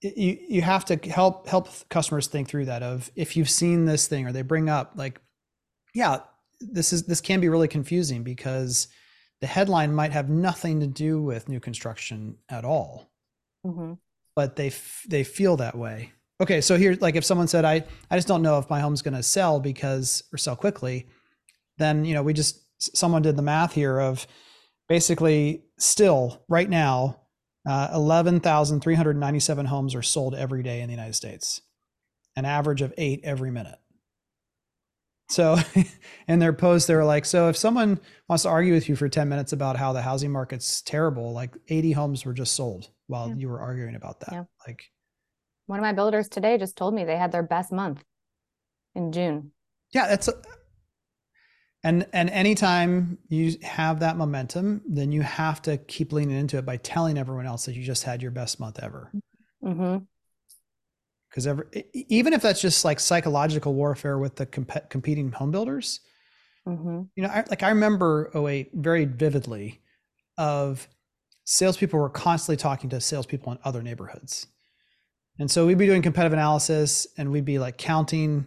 [0.00, 4.06] you you have to help help customers think through that of if you've seen this
[4.06, 5.20] thing or they bring up like
[5.94, 6.20] yeah
[6.60, 8.88] this is this can be really confusing because
[9.40, 13.10] the headline might have nothing to do with new construction at all.
[13.66, 13.98] Mhm.
[14.34, 16.12] But they f- they feel that way.
[16.40, 19.02] Okay, so here, like if someone said, "I I just don't know if my home's
[19.02, 21.08] going to sell because or sell quickly,"
[21.78, 22.60] then you know we just
[22.96, 24.26] someone did the math here of
[24.88, 27.20] basically still right now,
[27.68, 31.14] uh, eleven thousand three hundred ninety seven homes are sold every day in the United
[31.14, 31.60] States,
[32.36, 33.78] an average of eight every minute.
[35.28, 35.58] So,
[36.28, 39.08] in their post, they were like, "So if someone wants to argue with you for
[39.08, 43.28] ten minutes about how the housing market's terrible, like eighty homes were just sold while
[43.28, 43.34] Yeah.
[43.36, 44.44] you were arguing about that." Yeah.
[44.66, 44.90] Like,
[45.66, 48.02] One of my builders today just told me they had their best month
[48.94, 49.52] in June.
[49.92, 50.28] yeah, that's.
[51.82, 56.66] And and anytime you have that momentum, then you have to keep leaning into it
[56.66, 59.10] by telling everyone else that you just had your best month ever.
[59.62, 59.96] hmm
[61.30, 66.00] Because every, even if that's just like psychological warfare with the comp- competing home builders,
[66.66, 69.80] hmm you know, I, like I remember 08 very vividly
[70.36, 70.86] of
[71.50, 74.46] salespeople were constantly talking to salespeople in other neighborhoods.
[75.40, 78.46] And so we'd be doing competitive analysis and we'd be like counting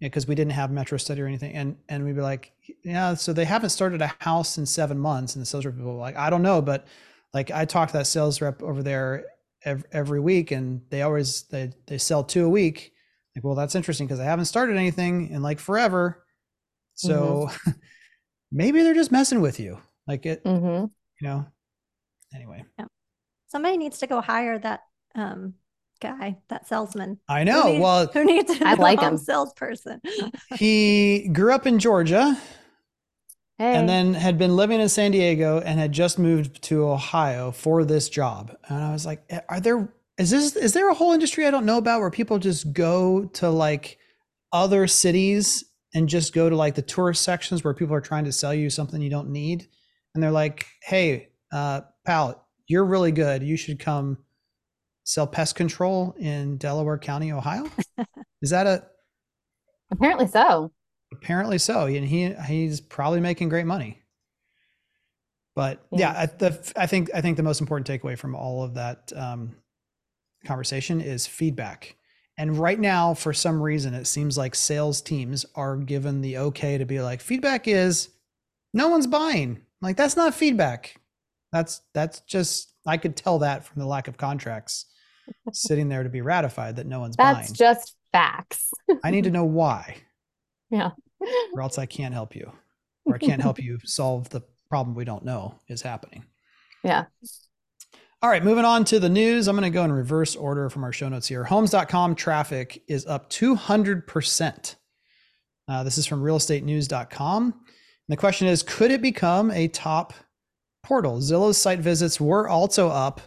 [0.00, 1.52] because we didn't have Metrostudy or anything.
[1.54, 2.52] And, and we'd be like,
[2.84, 5.34] yeah, so they haven't started a house in seven months.
[5.34, 6.86] And the sales rep people were like, I don't know, but
[7.34, 9.26] like I talked to that sales rep over there
[9.66, 12.94] every, every week and they always, they, they sell two a week.
[13.36, 16.24] Like, well, that's interesting because I haven't started anything in like forever.
[16.94, 17.50] So
[18.50, 19.78] maybe they're just messing with you.
[20.06, 20.86] Like it, mm-hmm.
[20.86, 21.46] you know.
[22.34, 22.64] Anyway,
[23.46, 24.80] Somebody needs to go hire that
[25.14, 25.54] um
[26.00, 27.18] guy, that salesman.
[27.28, 27.64] I Who know.
[27.68, 29.18] needs- Well, who needs a I like home him.
[29.18, 30.00] salesperson?
[30.56, 32.36] he grew up in Georgia
[33.58, 33.76] Hey.
[33.76, 37.84] and then had been living in San Diego and had just moved to Ohio for
[37.84, 38.56] this job.
[38.68, 41.50] And I was like, "Eh, are there is this is there a whole industry I
[41.50, 43.98] don't know about where people just go to like
[44.52, 45.64] other cities
[45.94, 48.70] and just go to like the tourist sections where people are trying to sell you
[48.70, 49.68] something you don't need
[50.14, 53.42] and they're like, "Hey, uh, pal, you're really good.
[53.42, 54.18] You should come
[55.04, 57.68] sell pest control in Delaware County, Ohio.
[58.42, 58.84] Is that a
[59.90, 60.72] Apparently so.
[61.12, 61.86] apparently so?
[61.86, 64.02] And he he's probably making great money.
[65.54, 68.74] But yeah, I, the I think I think the most important takeaway from all of
[68.74, 69.56] that um,
[70.46, 71.96] conversation is feedback.
[72.38, 76.78] And right now, for some reason, it seems like sales teams are given the okay
[76.78, 78.08] to be like, feedback is
[78.72, 79.60] no one's buying.
[79.82, 80.96] Like that's not feedback.
[81.52, 84.86] That's that's just I could tell that from the lack of contracts
[85.52, 87.46] sitting there to be ratified that no one's That's buying.
[87.46, 88.70] That's just facts.
[89.04, 89.96] I need to know why,
[90.70, 90.90] Yeah.
[91.54, 92.52] or else I can't help you,
[93.04, 96.24] or I can't help you solve the problem we don't know is happening.
[96.82, 97.04] Yeah.
[98.22, 99.48] All right, moving on to the news.
[99.48, 101.42] I'm going to go in reverse order from our show notes here.
[101.42, 104.76] Homes.com traffic is up 200%.
[105.68, 107.44] Uh, this is from realestatenews.com.
[107.44, 107.52] And
[108.08, 110.12] the question is Could it become a top
[110.82, 111.18] portal?
[111.18, 113.20] Zillow's site visits were also up,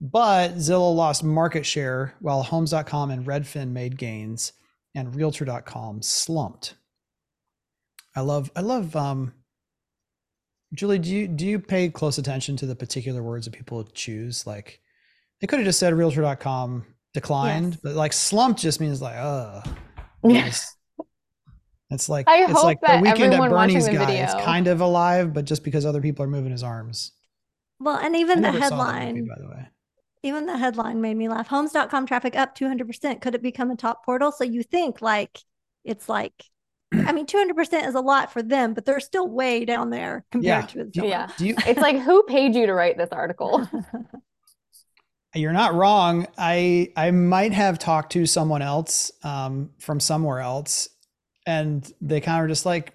[0.00, 4.52] but Zillow lost market share while Homes.com and Redfin made gains
[4.94, 6.74] and Realtor.com slumped.
[8.14, 9.32] I love, I love, um,
[10.74, 14.46] Julie, do you do you pay close attention to the particular words that people choose?
[14.46, 14.80] Like
[15.40, 17.80] they could have just said realtor.com declined, Yes.
[17.82, 19.60] but like slumped just means like, uh
[20.24, 20.50] Yeah.
[21.92, 24.10] It's, it's like I it's hope like the weekend at Bernie's the guy.
[24.12, 27.12] It's video- kind of alive, but just because other people are moving his arms.
[27.80, 29.68] Well, and I even the never saw that movie, headline, by the way.
[30.22, 31.48] even the headline made me laugh.
[31.48, 33.20] Homes.com traffic up 200%.
[33.20, 34.32] Could it become a top portal?
[34.32, 35.40] So you think like
[35.84, 36.44] it's like,
[36.92, 40.68] I mean, 200% is a lot for them, but they're still way down there compared
[40.70, 41.08] to Do Zillow.
[41.08, 41.30] Yeah.
[41.36, 43.68] Do you It's like who paid you to write this article?
[45.34, 46.26] You're not wrong.
[46.36, 50.90] I I might have talked to someone else um, from somewhere else,
[51.46, 52.94] and they kind of just like,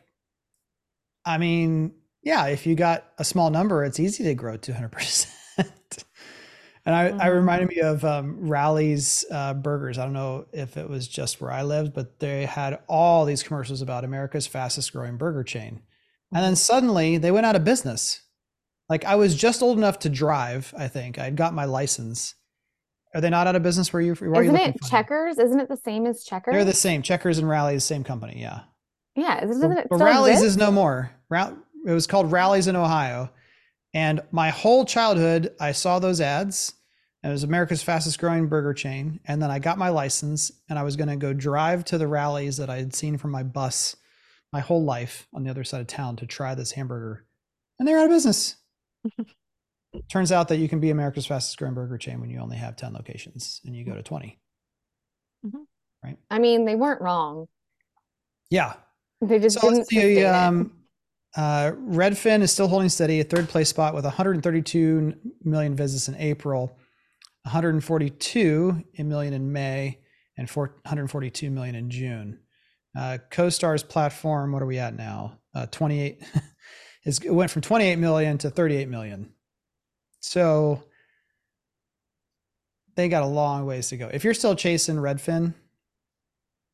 [1.25, 5.33] I mean, yeah, if you got a small number, it's easy to grow 200 percent.
[6.86, 7.33] And I, I Mhm.
[7.36, 9.97] reminded me of um, Rally's uh, Burgers.
[9.97, 13.43] I don't know if it was just where I lived, but they had all these
[13.43, 15.81] commercials about America's fastest growing burger chain.
[16.33, 18.21] And then suddenly they went out of business.
[18.89, 21.19] Like I was just old enough to drive, I think.
[21.19, 22.36] I'd got my license.
[23.17, 24.75] Are they not out of business where you where Isn't it?
[24.88, 25.39] Checkers?
[25.39, 26.53] Isn't it the same as Checkers?
[26.53, 27.01] They're the same.
[27.01, 28.60] Checkers and Rallies, same company, yeah.
[29.15, 30.51] yeah, isn't But, it but Rallies exist?
[30.51, 31.10] is no more.
[31.32, 33.32] It was called Rallies in Ohio.
[33.91, 36.75] And my whole childhood, I saw those ads.
[37.23, 39.19] It was America's fastest growing burger chain.
[39.25, 42.08] And then I got my license and I was going to go drive to the
[42.08, 43.95] rallies that I had seen from my bus
[44.53, 47.25] my whole life on the other side of town to try this hamburger.
[47.80, 48.58] And they're out of business.
[50.10, 52.76] Turns out that you can be America's fastest growing burger chain when you only have
[52.76, 54.38] 10 locations and you go to 20.
[56.04, 56.17] Right?
[56.30, 57.47] I mean, they weren't wrong.
[58.50, 58.73] Yeah.
[59.21, 60.23] They just So didn't see.
[60.23, 60.73] Um,
[61.36, 66.15] uh, Redfin is still holding steady, a third place spot with 132 million visits in
[66.15, 66.78] April,
[67.43, 70.00] 142 million in May,
[70.38, 72.39] and 442 million in June.
[72.97, 75.39] Uh, CoStar's platform, what are we at now?
[75.54, 76.23] Uh, 28
[77.06, 79.34] is it went from 28 million to 38 million.
[80.28, 80.84] So
[82.96, 84.10] they got a long ways to go.
[84.12, 85.54] If you're still chasing Redfin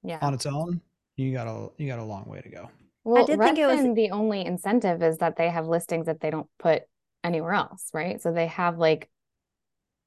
[0.01, 0.17] yeah.
[0.23, 0.81] on its own,
[1.17, 2.71] you got a you got a long way to go.
[3.03, 6.19] Well, did think it was- Redfin, the only incentive is that they have listings that
[6.19, 6.83] they don't put
[7.23, 8.19] anywhere else, right?
[8.19, 9.07] So they have like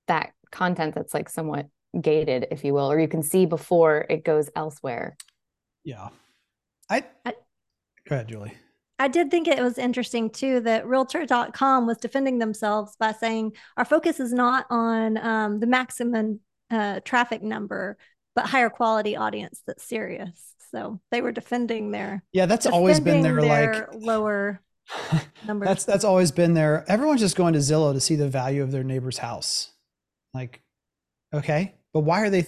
[0.09, 1.69] that content that's like somewhat
[2.01, 5.17] gated, if you will, or you can see before it goes elsewhere.
[5.85, 6.09] Yeah.
[6.91, 7.35] I, I-
[8.09, 8.55] go ahead, Julie.
[8.99, 13.85] I did think it was interesting too that Realtor.com was defending themselves by saying our
[13.85, 17.99] focus is not on um, the maximum uh, traffic number,
[18.35, 20.55] but higher quality audience that's serious.
[20.71, 24.61] So they were defending their Yeah, that's always been defending their, their lower
[25.13, 25.69] like numbers.
[25.69, 26.85] that's that's always been there.
[26.89, 29.73] Everyone's just going to Zillow to see the value of their neighbor's house.
[30.35, 30.63] Like,
[31.35, 32.47] okay, but why are they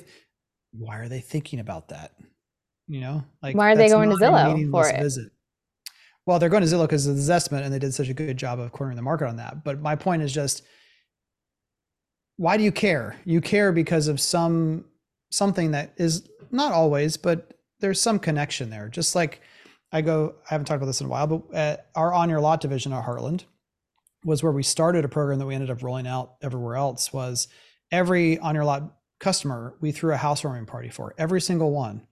[0.73, 2.13] why are they thinking about that?
[2.87, 5.01] You know, like Why are they going to Zillow for it?
[5.01, 5.31] Visit.
[6.29, 8.37] Well, they're going to Zillow because of the Zestimate, and they did such a good
[8.37, 9.65] job of cornering the market on that.
[9.65, 10.63] But my point is just,
[12.37, 13.17] why do you care?
[13.25, 14.85] You care because of some
[15.31, 18.91] something that is not always, but there's some connection there.
[18.91, 19.41] Just like
[19.91, 22.41] I go, I haven't talked about this in a while, but uh, our on your
[22.41, 23.45] lot division at Heartland
[24.23, 27.11] was where we started a program that we ended up rolling out everywhere else.
[27.11, 27.49] Was
[27.91, 32.07] every on your lot customer we threw a housewarming party for every single one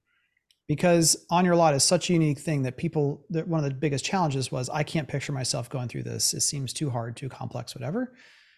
[0.68, 3.74] because on your lot is such a unique thing that people that one of the
[3.74, 6.35] biggest challenges was i can't picture myself going through this.
[6.35, 8.14] It seems too hard too complex whatever.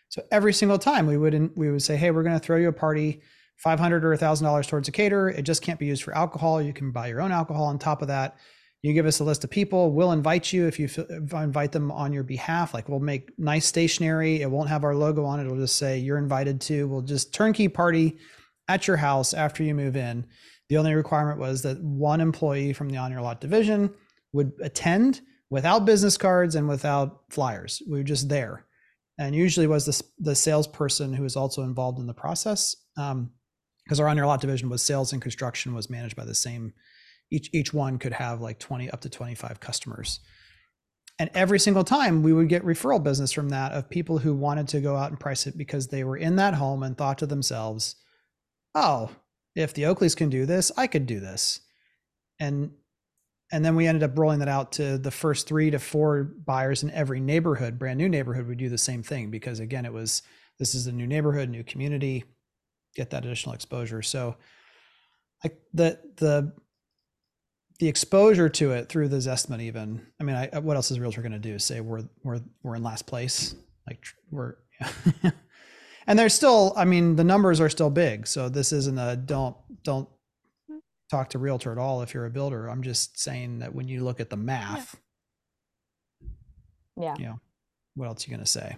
[0.08, 2.68] So every single time we would we would say hey we're going to throw you
[2.68, 3.20] a party
[3.58, 5.30] 500 or $1000 towards a caterer.
[5.30, 6.62] It just can't be used for alcohol.
[6.62, 8.36] You can buy your own alcohol on top of that.
[8.82, 9.90] You give us a list of people.
[9.90, 12.72] We'll invite you if you f- invite them on your behalf.
[12.72, 14.40] Like we'll make nice stationery.
[14.42, 15.46] It won't have our logo on it.
[15.46, 18.18] It'll just say you're invited to we'll just turnkey party
[18.68, 20.24] at your house after you move in
[20.68, 23.92] the only requirement was that one employee from the on your lot division
[24.32, 27.82] would attend without business cards and without flyers.
[27.88, 28.66] We were just there.
[29.18, 33.30] And usually was the, the salesperson who was also involved in the process um,
[33.84, 36.74] because our on your lot division was sales and construction was managed by the same
[37.30, 40.20] each each one could have like 20 up to 25 customers.
[41.18, 44.68] And every single time we would get referral business from that of people who wanted
[44.68, 47.26] to go out and price it because they were in that home and thought to
[47.26, 47.96] themselves
[48.74, 49.10] oh
[49.58, 51.60] if the oakleys can do this i could do this
[52.40, 52.70] and
[53.50, 56.82] and then we ended up rolling that out to the first three to four buyers
[56.82, 60.22] in every neighborhood brand new neighborhood would do the same thing because again it was
[60.58, 62.24] this is a new neighborhood new community
[62.94, 64.36] get that additional exposure so
[65.42, 66.52] like the the
[67.78, 70.04] the exposure to it through the Zestimate even.
[70.20, 71.58] I mean, I, what else is Realtor going to do?
[71.58, 73.54] Say we're we're we're in last place,
[73.86, 74.56] like we're.
[76.08, 76.72] and there's still.
[76.74, 78.26] I mean, the numbers are still big.
[78.26, 80.08] So this isn't a don't don't
[81.10, 82.66] talk to Realtor at all if you're a builder.
[82.66, 84.98] I'm just saying that when you look at the math,
[86.96, 87.40] yeah, you know,
[87.94, 88.76] what else are you going to say?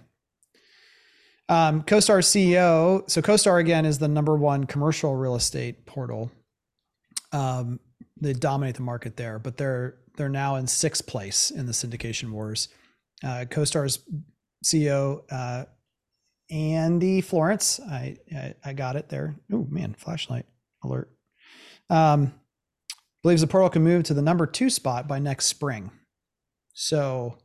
[1.48, 3.08] Um, CoStar CEO.
[3.08, 6.32] So CoStar again is the number one commercial real estate portal.
[7.32, 7.78] Um,
[8.20, 12.32] they dominate the market there, but they're they're now in sixth place in the syndication
[12.32, 12.68] wars.
[13.22, 14.00] Uh, CoStar's
[14.64, 15.66] CEO uh,
[16.50, 19.36] Andy Florance, I, I, I got it there.
[19.52, 20.46] Oh man, flashlight
[20.82, 21.10] alert.
[21.88, 22.34] Um,
[23.22, 25.90] believes the portal can move to the number two spot by next spring.
[26.72, 27.36] So,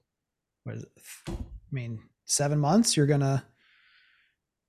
[0.64, 0.90] what is it?
[1.28, 1.34] I
[1.72, 2.96] mean, seven months.
[2.96, 3.46] You're gonna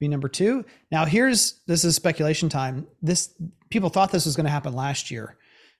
[0.01, 0.65] be number two.
[0.91, 2.87] Now, here's this is speculation time.
[3.01, 3.35] This
[3.71, 5.37] people thought this was going to happen last year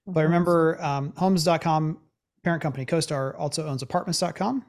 [0.07, 1.99] but remember, um, homes.com
[2.45, 4.65] parent company CoStar also owns apartments.com.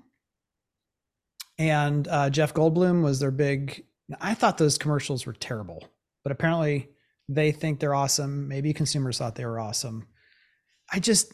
[1.57, 3.85] And uh, Jeff Goldblum was their big.
[4.21, 5.83] I thought those commercials were terrible,
[6.23, 6.89] but apparently
[7.27, 8.47] they think they're awesome.
[8.47, 10.07] Maybe consumers thought they were awesome.
[10.91, 11.33] I just.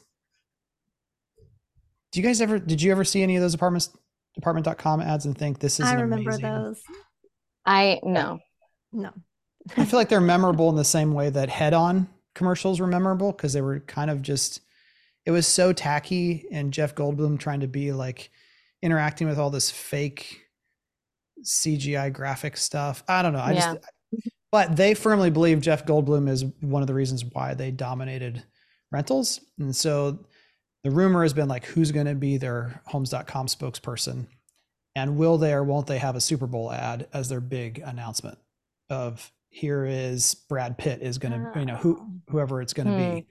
[2.12, 2.59] Do you guys ever?
[2.59, 3.89] Did you ever see any of those apartments
[4.38, 5.86] apartment.com ads and think this is?
[5.86, 6.45] I remember amazing?
[6.45, 6.81] those.
[7.65, 8.39] I no.
[8.91, 9.12] No.
[9.77, 13.31] I feel like they're memorable in the same way that Head On commercials were memorable
[13.31, 14.62] because they were kind of just
[15.25, 18.31] it was so tacky and Jeff Goldblum trying to be like
[18.84, 20.41] interacting with all this fake
[21.43, 23.04] CGI graphic stuff.
[23.08, 23.39] I don't know.
[23.39, 23.74] I Yeah.
[23.76, 23.86] just
[24.52, 28.43] but they firmly believe Jeff Goldblum is one of the reasons why they dominated
[28.91, 29.39] rentals.
[29.58, 30.28] And so
[30.84, 34.28] the rumor has been like who's going to be their homes.com spokesperson
[34.96, 38.38] and will they or won't they have a Super Bowl ad as their big announcement
[38.91, 42.93] of here is Brad Pitt is going to, you know, who whoever it's going to
[42.93, 43.15] Hmm.
[43.15, 43.28] be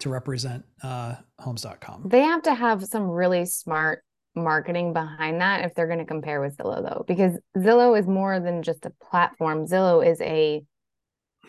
[0.00, 2.04] to represent uh, homes.com.
[2.08, 6.40] They have to have some really smart marketing behind that if they're going to compare
[6.40, 9.66] with Zillow though because Zillow is more than just a platform.
[9.66, 10.62] Zillow is a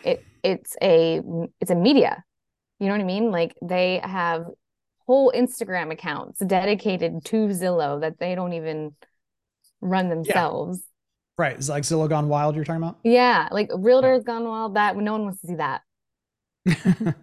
[0.04, 1.20] it it's a
[1.60, 2.22] it's a media.
[2.78, 3.30] You know what I mean?
[3.30, 4.46] Like they have
[5.06, 8.94] whole Instagram accounts dedicated to Zillow that they don't even
[9.80, 10.82] run themselves.
[11.38, 11.56] Right.
[11.56, 12.98] It's like Zillow Gone Wild you're talking about?
[13.04, 15.82] Yeah, like Realtors Gone Wild that no one wants to see that.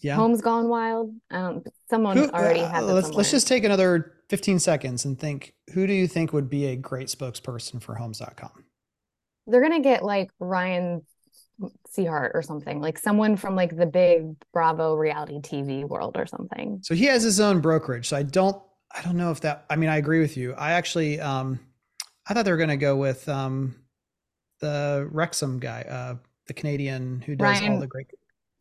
[0.00, 0.14] yeah.
[0.16, 1.14] Homes Gone Wild.
[1.30, 3.18] I don't someone Who- already uh, had that let's somewhere.
[3.18, 6.76] let's just take another 15 seconds and think who do you think would be a
[6.76, 8.64] great spokesperson for homes.com?
[9.46, 11.02] they're gonna get like Ryan
[11.96, 16.78] Serhant or something, like someone from like the big Bravo reality TV world or something.
[16.82, 18.08] So he has his own brokerage.
[18.08, 18.56] So I don't
[18.94, 20.54] I don't know if that I mean I agree with you.
[20.54, 21.58] I actually um
[22.28, 23.74] I thought they were going to go with um
[24.60, 26.14] the Wrexham guy, uh
[26.46, 28.06] the Canadian who does all the great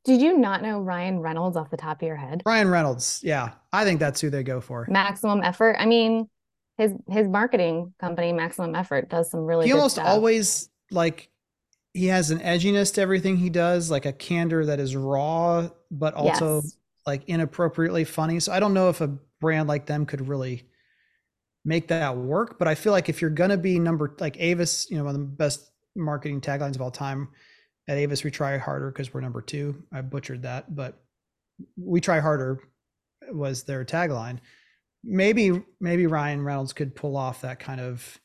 [0.04, 2.42] Did you not know Ryan Reynolds off the top of your head?
[2.46, 3.22] Ryan Reynolds.
[3.24, 3.52] Yeah.
[3.72, 4.88] I think that's who they go for.
[4.90, 5.76] Maximum Effort.
[5.80, 6.28] I mean,
[6.78, 10.08] his his marketing company, Maximum Effort, does some really he almost stuff.
[10.08, 11.30] always like
[11.94, 16.14] he has an edginess to everything he does, like a candor that is raw, but
[16.16, 16.78] also Yes.
[17.06, 18.40] like inappropriately funny.
[18.40, 19.08] So I don't know if a
[19.40, 20.68] brand like them could really
[21.64, 22.58] make that work.
[22.58, 25.22] But I feel like if you're gonna be number like Avis, you know, one of
[25.22, 27.28] the best marketing taglines of all time.
[27.92, 29.84] At Avis, we try harder because we're number two.
[29.92, 31.04] I butchered that, but
[31.76, 32.62] we try harder
[33.30, 34.40] was their tagline.
[35.04, 38.18] Maybe maybe Ryan Reynolds could pull off that kind of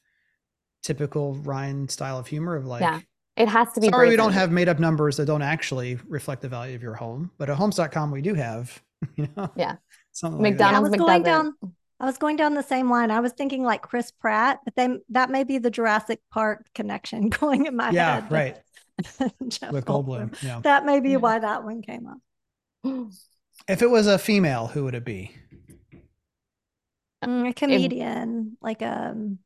[0.84, 3.00] typical Ryan style of humor of like Yeah,
[3.36, 3.88] It has to be.
[3.88, 6.94] sorry we don't have made up numbers that don't actually reflect the value of your
[6.94, 8.80] home, but at homes.com we do have,
[9.16, 9.50] you know.
[9.56, 9.74] Yeah.
[10.12, 10.74] Something like that.
[10.76, 11.54] I McDonald's was going down.
[11.98, 13.10] I was going down the same line.
[13.10, 17.28] I was thinking like Chris Pratt, but then that may be the Jurassic Park connection
[17.40, 18.30] going in my Yeah, head.
[18.30, 18.58] right.
[19.48, 20.40] Jeff With Goldblum.
[20.42, 20.60] Yeah.
[20.60, 21.16] That may be Yeah.
[21.16, 22.18] why that one came up.
[23.68, 25.32] If it was a female, who would it be?
[27.24, 29.38] Mm, a comedian, like um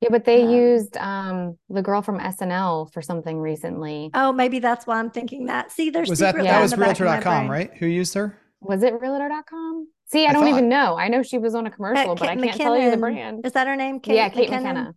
[0.00, 4.10] Yeah, but they Um, used um the girl from SNL for something recently.
[4.14, 5.72] oh, maybe that's why I'm thinking that.
[5.72, 6.44] See, there's Was that Yeah.
[6.44, 7.70] that was the back of my Realtor.com, right?
[7.78, 8.38] Who used her?
[8.60, 9.88] Was it realtor.com?
[10.06, 10.96] See, I, I don't thought- even know.
[10.96, 13.44] I know she was on a commercial, but I can't tell you the brand.
[13.44, 14.00] Is that her name?
[14.04, 14.62] yeah, Kate McKinnon?
[14.62, 14.94] McKenna.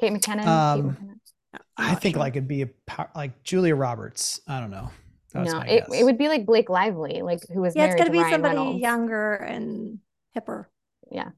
[0.00, 0.42] Kate McKinnon.
[0.42, 1.14] Kate Um, McKenna.
[1.76, 2.20] I think sure.
[2.20, 4.40] like it'd be a pow- like Julia Roberts.
[4.48, 4.90] I don't know.
[5.32, 6.00] That's No, my it, guess.
[6.00, 8.18] it would be like Blake Lively, like who was Yeah, it's married gonna to be
[8.20, 8.80] Ryan somebody Reynolds.
[8.80, 9.98] younger and
[10.36, 10.66] hipper.
[11.10, 11.30] Yeah.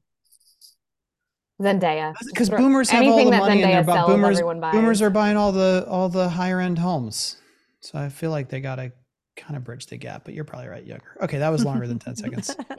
[1.61, 2.13] Zendaya.
[2.19, 4.41] Just because boomers have all the that money and they're bu- sells, boomers.
[4.41, 7.37] Boomers are buying all the all the higher end homes,
[7.81, 8.91] so I feel like they gotta
[9.35, 10.23] kind of bridge the gap.
[10.23, 11.17] But you're probably right, younger.
[11.23, 12.55] Okay, that was longer than ten seconds.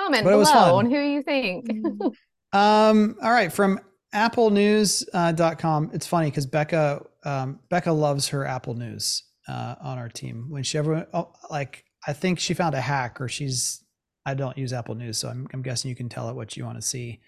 [0.00, 0.70] Comment But below fun.
[0.86, 1.68] on who you think.
[1.68, 2.14] Mm.
[2.52, 3.78] Um, all right, from
[4.14, 5.90] applenews.com.
[5.92, 10.46] It's funny because Becca um, Becca loves her Apple News uh, on our team.
[10.48, 13.84] When she ever oh, like, I think she found a hack, or she's.
[14.26, 16.64] I don't use Apple News, so I'm, I'm guessing you can tell it what you
[16.64, 17.20] want to see.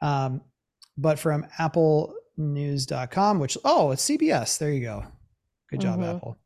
[0.00, 0.42] Um,
[0.96, 4.58] but from applenews.com, which oh, it's CBS.
[4.58, 5.04] There you go.
[5.70, 6.16] Good job, Mhm.
[6.16, 6.38] Apple.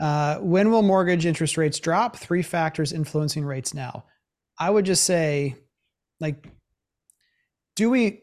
[0.00, 2.16] Uh, when will mortgage interest rates drop?
[2.16, 4.04] Three factors influencing rates now.
[4.58, 5.56] I would just say,
[6.20, 6.46] like,
[7.76, 8.22] do we?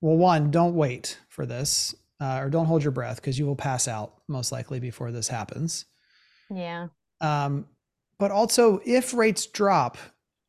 [0.00, 3.56] Well, one, don't wait for this, uh, or don't hold your breath because you will
[3.56, 5.84] pass out most likely before this happens.
[6.50, 6.88] yeah.
[7.20, 7.66] Um,
[8.18, 9.96] but also, if rates drop,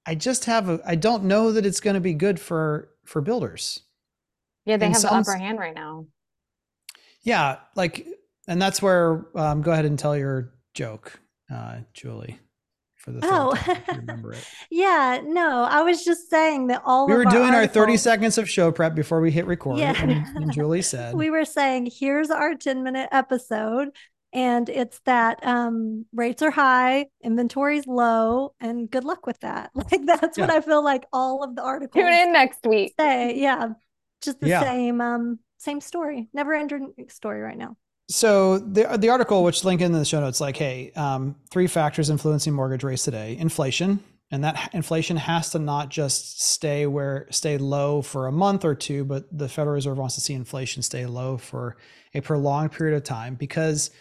[0.06, 0.80] I just have a.
[0.86, 3.82] I don't know that it's going to be good for for builders.
[4.66, 6.06] Yeah, they And have the some- upper hand right now.
[7.24, 8.06] Yeah, like,
[8.48, 9.26] and that's where.
[9.36, 11.20] Um, go ahead and tell your joke,
[11.54, 12.40] uh, Julie,
[13.02, 13.54] for the Oh.
[13.56, 14.48] time, if you remember it.
[14.70, 18.38] yeah, no, I was just saying that all We of were doing our 30 seconds
[18.38, 19.80] of show prep before we hit record.
[19.80, 19.94] Yeah.
[20.02, 23.90] And, and Julie said, we were saying here's our 10 minute episode
[24.34, 30.06] and it's that um rates are high inventory's low and good luck with that like
[30.06, 32.94] that's what i feel like all of the articles Tune in next week.
[32.98, 33.68] say yeah
[34.24, 34.62] just the Yeah.
[34.62, 37.76] same um same story never ending story right now
[38.12, 42.10] So the the article, which link in the show notes, like, hey, um, three factors
[42.10, 47.58] influencing mortgage rates today: inflation, and that inflation has to not just stay where stay
[47.58, 51.06] low for a month or two, but the Federal Reserve wants to see inflation stay
[51.06, 51.78] low for
[52.14, 53.36] a prolonged period of time.
[53.36, 53.92] Because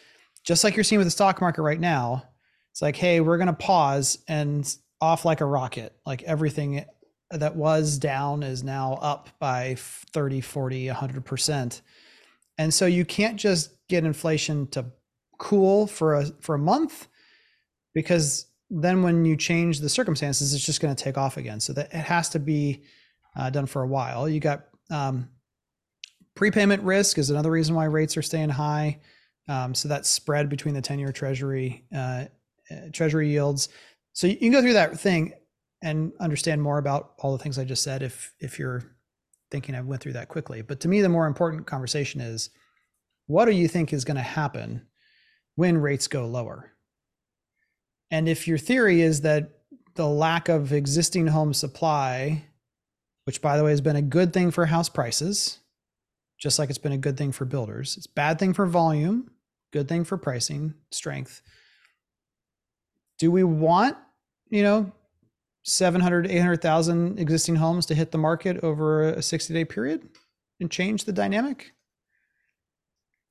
[0.43, 2.25] just like you're seeing with the stock market right now,
[2.73, 6.85] it's like, hey, we're going to pause and off like a rocket, like everything
[7.31, 11.81] that was down is now up by 30, 40, 100%.
[12.59, 14.87] And so you can't just get inflation to
[15.39, 17.09] cool for a for a month
[17.95, 21.61] because then when you change the circumstances it's just going to take off again.
[21.61, 22.85] So that it has to be
[23.37, 24.29] uh, done for a while.
[24.29, 25.29] You got um,
[26.35, 29.01] prepayment risk is another reason why rates are staying high.
[29.49, 32.27] Um, so that spread between the 10-year treasury uh,
[32.71, 33.69] uh, treasury yields.
[34.13, 35.33] So you can go through that thing
[35.83, 38.85] and understand more about all the things I just said if if you're
[39.51, 40.63] thinking I went through that quickly.
[40.63, 42.51] But to me, the more important conversation is
[43.31, 44.83] what do you think is going to happen
[45.55, 46.73] when rates go lower?
[48.11, 49.61] And if your theory is that
[49.95, 52.45] the lack of existing home supply,
[53.27, 55.61] which by the way has been a good thing for house prices,
[56.39, 59.31] just like it's been a good thing for builders, it's bad thing for volume,
[59.73, 61.41] good thing for pricing strength.
[63.21, 63.97] Do we want,
[64.49, 64.91] you know,
[65.63, 70.09] 700, 800,000 existing homes to hit the market over a 60 day period
[70.59, 71.75] and change the dynamic?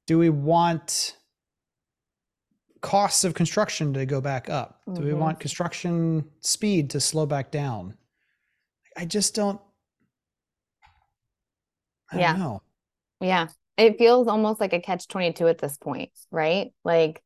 [0.10, 1.16] Do we want
[2.82, 4.82] costs of construction to go back up?
[4.92, 5.20] Do we Mhm.
[5.20, 7.96] want construction speed to slow back down?
[8.98, 9.62] I just don't.
[12.12, 12.32] I Yeah.
[12.32, 12.62] don't know.
[13.22, 13.50] Yeah.
[13.78, 16.74] It feels almost like a catch 22 at this point, right?
[16.84, 17.24] Like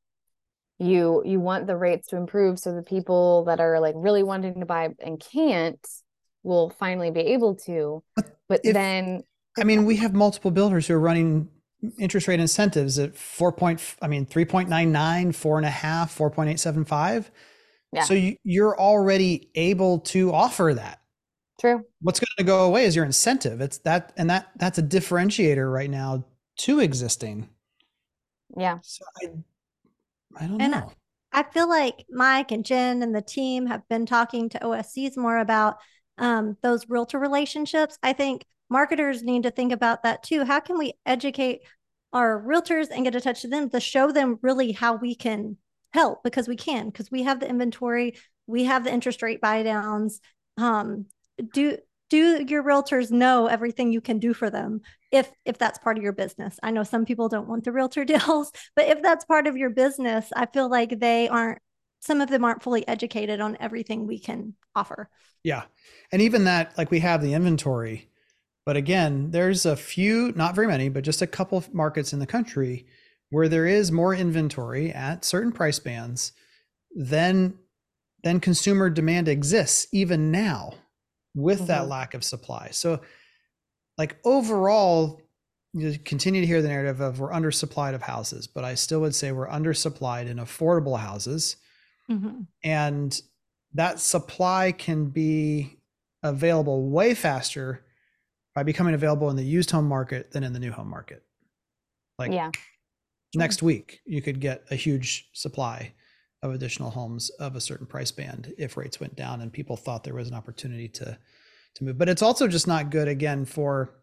[0.77, 4.59] you you want the rates to improve so the people that are like really wanting
[4.59, 5.79] to buy and can't
[6.43, 8.03] will finally be able to.
[8.49, 9.23] But if- then
[9.57, 11.47] I mean, we have multiple builders who are running
[11.97, 17.29] interest rate incentives at four point, I mean, 3.99, four and a half, 4.875.
[17.91, 18.03] Yeah.
[18.03, 20.99] So you, you're already able to offer that.
[21.59, 21.83] true.
[22.01, 23.61] What's going to go away is your incentive.
[23.61, 26.25] It's that, and that that's a differentiator right now
[26.59, 27.49] to existing.
[28.57, 28.79] Yeah.
[28.81, 29.27] So I,
[30.43, 30.91] I don't And I- know.
[31.35, 35.39] I feel like Mike and Jen and the team have been talking to OSCs more
[35.39, 35.77] about
[36.19, 37.97] um, those realtor relationships.
[38.03, 40.43] I think marketers need to think about that too.
[40.43, 41.61] How can we educate
[42.11, 45.57] our realtors and get a touch with them to show them really how we can
[45.93, 46.23] help?
[46.23, 48.15] Because we can, because we have the inventory,
[48.47, 50.19] we have the interest rate buy downs.
[50.57, 51.05] Um,
[51.53, 51.77] do
[52.09, 56.03] do your realtors know everything you can do for them if if that's part of
[56.03, 56.59] your business?
[56.63, 59.69] I know some people don't want the realtor deals, but if that's part of your
[59.69, 61.59] business, I feel like they aren't
[61.99, 65.09] some of them aren't fully educated on everything we can offer.
[65.43, 65.63] Yeah.
[66.11, 68.09] And even that, like we have the inventory,
[68.65, 72.19] but again, there's a few, not very many, but just a couple of markets in
[72.19, 72.85] the country
[73.29, 76.33] where there is more inventory at certain price bands
[76.95, 77.57] than
[78.23, 80.73] than consumer demand exists even now
[81.35, 81.67] with mm-hmm.
[81.67, 82.69] that lack of supply.
[82.71, 83.01] So
[83.97, 85.19] like overall
[85.73, 89.15] you continue to hear the narrative of we're undersupplied of houses, but I still would
[89.15, 91.57] say we're undersupplied in affordable houses.
[92.09, 92.41] Mm-hmm.
[92.63, 93.21] And
[93.73, 95.79] that supply can be
[96.21, 97.82] available way faster
[98.55, 101.23] by becoming available in the used home market than in the new home market.
[102.19, 102.51] Like yeah.
[103.35, 105.93] next week, you could get a huge supply
[106.43, 110.03] of additional homes of a certain price band if rates went down and people thought
[110.03, 111.17] there was an opportunity to
[111.75, 111.97] to move.
[111.97, 113.95] But it's also just not good again for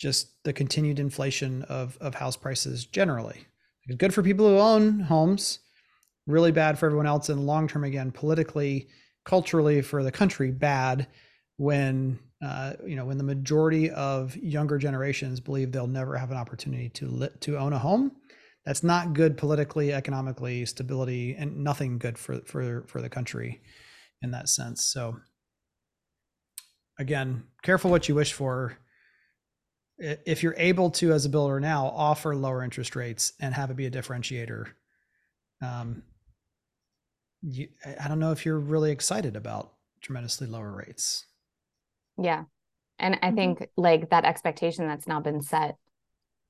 [0.00, 3.46] just the continued inflation of of house prices generally.
[3.86, 5.60] It's good for people who own homes,
[6.26, 8.88] really bad for everyone else, and long term again politically,
[9.24, 11.06] culturally for the country bad
[11.56, 16.36] when uh, you know when the majority of younger generations believe they'll never have an
[16.36, 18.12] opportunity to li- to own a home.
[18.64, 23.62] That's not good politically, economically, stability, and nothing good for for for the country
[24.22, 24.84] in that sense.
[24.84, 25.16] So
[26.98, 28.78] again, careful what you wish for
[30.02, 33.76] if you're able to as a builder now offer lower interest rates and have it
[33.76, 34.66] be a differentiator
[35.62, 36.02] um,
[37.42, 37.68] you,
[38.00, 41.26] i don't know if you're really excited about tremendously lower rates
[42.20, 42.44] yeah
[42.98, 43.36] and i mm-hmm.
[43.36, 45.76] think like that expectation that's now been set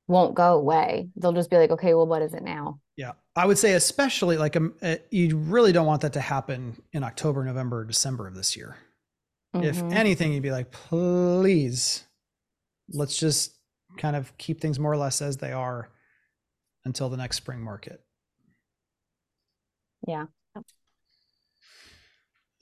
[0.08, 3.46] won't go away they'll just be like okay well what is it now yeah i
[3.46, 7.44] would say especially like um, uh, you really don't want that to happen in october
[7.44, 8.76] november december of this year
[9.54, 9.64] mm-hmm.
[9.64, 12.04] if anything you'd be like please
[12.92, 13.56] let's just
[13.96, 15.90] kind of keep things more or less as they are
[16.84, 18.00] until the next spring market.
[20.06, 20.26] Yeah.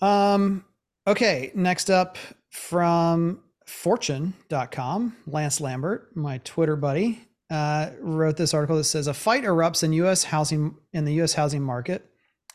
[0.01, 0.65] Um
[1.07, 2.17] okay, next up
[2.51, 9.45] from fortune.com, Lance Lambert, my Twitter buddy, uh, wrote this article that says a fight
[9.45, 12.07] erupts in US housing in the US housing market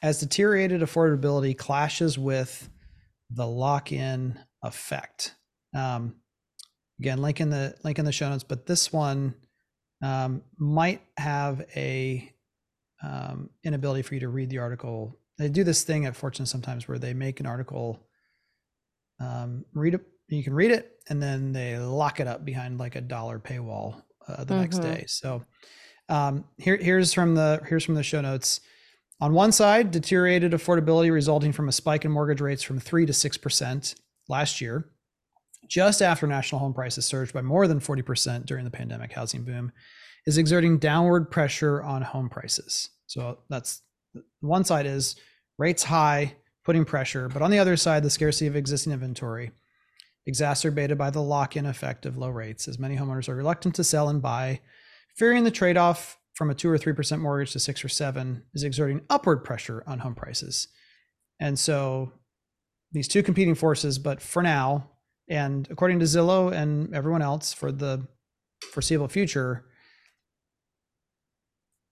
[0.01, 2.69] as deteriorated affordability clashes with
[3.29, 5.35] the lock-in effect.
[5.73, 6.15] Um,
[6.99, 9.35] Again, link in the link in the show notes, but this one
[10.01, 12.31] um, might have a
[13.03, 15.19] um, inability for you to read the article.
[15.37, 18.07] They do this thing at Fortune sometimes where they make an article,
[19.19, 22.95] um, read it, you can read it, and then they lock it up behind like
[22.95, 24.61] a dollar paywall uh, the mm-hmm.
[24.61, 25.05] next day.
[25.07, 25.43] So
[26.09, 28.61] um, here, here's from the here's from the show notes.
[29.21, 33.13] On one side, deteriorated affordability resulting from a spike in mortgage rates from three to
[33.13, 33.95] six percent
[34.27, 34.89] last year
[35.67, 39.71] just after national home prices surged by more than 40% during the pandemic housing boom,
[40.25, 42.89] is exerting downward pressure on home prices.
[43.07, 43.81] So that's
[44.41, 45.15] one side is
[45.57, 46.35] rates high,
[46.65, 49.51] putting pressure, but on the other side, the scarcity of existing inventory,
[50.25, 53.83] exacerbated by the lock in effect of low rates, as many homeowners are reluctant to
[53.83, 54.59] sell and buy,
[55.15, 58.63] fearing the trade off from a 2 or 3% mortgage to 6 or 7 is
[58.63, 60.67] exerting upward pressure on home prices.
[61.39, 62.11] And so
[62.91, 64.89] these two competing forces, but for now,
[65.29, 68.07] and according to Zillow and everyone else, for the
[68.71, 69.65] foreseeable future,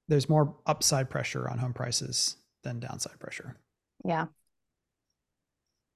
[0.07, 3.55] there's more upside pressure on home prices than downside pressure.
[4.03, 4.25] Yeah.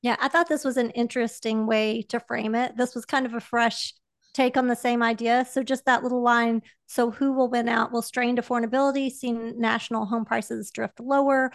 [0.01, 2.77] Yeah, I thought this was an interesting way to frame it.
[2.77, 3.93] This was kind of a fresh
[4.33, 5.45] take on the same idea.
[5.51, 6.61] So just that little line.
[6.85, 7.91] So who will win out?
[7.91, 11.51] Will strained affordability see national home prices drift lower,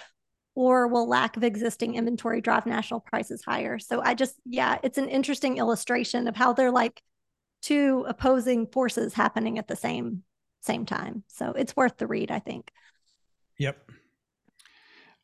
[0.54, 3.78] or will lack of existing inventory drive national prices higher?
[3.78, 7.00] So I just, yeah, it's an interesting illustration of how they're like
[7.62, 10.24] two opposing forces happening at the same
[10.60, 11.24] same time.
[11.28, 12.70] So it's worth the read, I think.
[13.58, 13.90] Yep.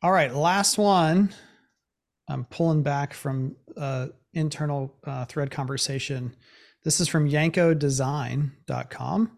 [0.01, 1.33] All right, last one.
[2.29, 6.35] I'm pulling back from uh, internal uh, thread conversation.
[6.83, 9.31] This is from yankodesign.com.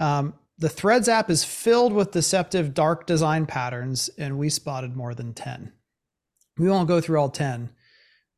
[0.00, 5.14] Um, the Threads app is filled with deceptive dark design patterns, and we spotted more
[5.14, 5.72] than 10.
[6.58, 7.70] We won't go through all 10,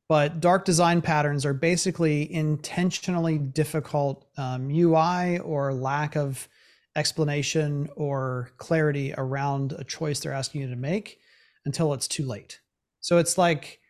[0.08, 6.48] but dark design patterns are basically intentionally difficult um, UI or lack of
[6.94, 11.18] explanation or clarity around a choice they're asking you to make
[11.66, 12.60] until it's too late.
[13.00, 13.80] So it's like,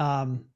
[0.00, 0.46] um,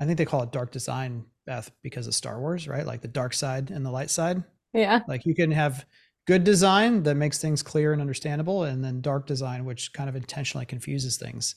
[0.00, 2.84] I think they call it dark design, Beth, because of Star Wars, right?
[2.84, 4.42] Like the dark side and the light side.
[4.74, 5.00] Yeah.
[5.06, 5.86] Like you can have
[6.26, 10.16] good design that makes things clear and understandable, and then dark design, which kind of
[10.16, 11.54] intentionally confuses things.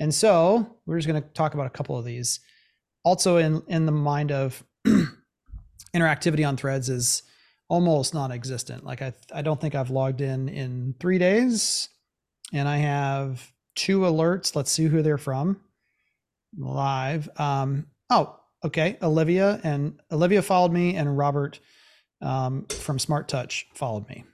[0.00, 2.40] And so we're just going to talk about a couple of these.
[3.04, 4.64] Also, in in the mind of
[5.94, 7.22] interactivity on threads is
[7.68, 8.84] almost non-existent.
[8.84, 11.88] Like I I don't think I've logged in in three days,
[12.52, 14.54] and I have two alerts.
[14.56, 15.60] Let's see who they're from.
[16.56, 17.28] Live.
[17.38, 18.98] Um, oh, okay.
[19.02, 21.60] Olivia and Olivia followed me, and Robert
[22.20, 24.24] um, from Smart Touch followed me.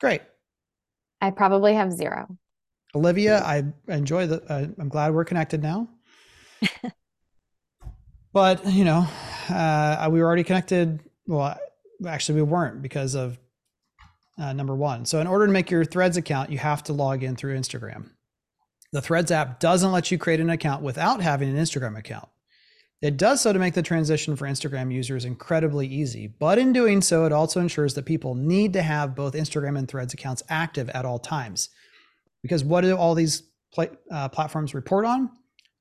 [0.00, 0.22] Great.
[1.20, 2.36] I probably have zero.
[2.94, 4.42] Olivia, I enjoy the.
[4.42, 5.88] Uh, I'm glad we're connected now.
[8.32, 9.06] but you know,
[9.48, 11.00] uh, we were already connected.
[11.26, 11.58] Well,
[12.06, 13.38] actually, we weren't because of
[14.38, 15.04] uh, number one.
[15.04, 18.10] So, in order to make your Threads account, you have to log in through Instagram.
[18.92, 22.28] The Threads app doesn't let you create an account without having an Instagram account.
[23.02, 27.02] It does so to make the transition for Instagram users incredibly easy, but in doing
[27.02, 30.88] so, it also ensures that people need to have both Instagram and Threads accounts active
[30.90, 31.68] at all times.
[32.42, 33.42] Because what do all these
[33.74, 35.30] pl- uh, platforms report on?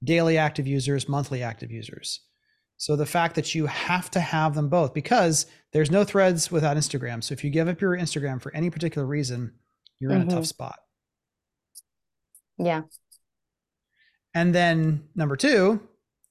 [0.03, 2.19] Daily active users, monthly active users.
[2.77, 6.75] So the fact that you have to have them both, because there's no Threads without
[6.75, 7.23] Instagram.
[7.23, 9.53] So if you give up your Instagram for any particular reason,
[9.99, 10.27] you're in Mhm.
[10.27, 10.79] a tough spot.
[12.57, 12.83] Yeah.
[14.33, 15.81] And then number two,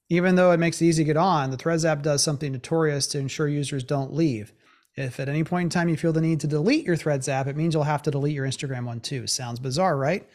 [0.09, 3.07] even though it makes it easy to get on, the Threads app does something notorious
[3.07, 4.53] to ensure users don't leave.
[4.95, 7.47] If at any point in time you feel the need to delete your Threads app,
[7.47, 9.27] it means you'll have to delete your Instagram one too.
[9.27, 10.27] Sounds bizarre, right?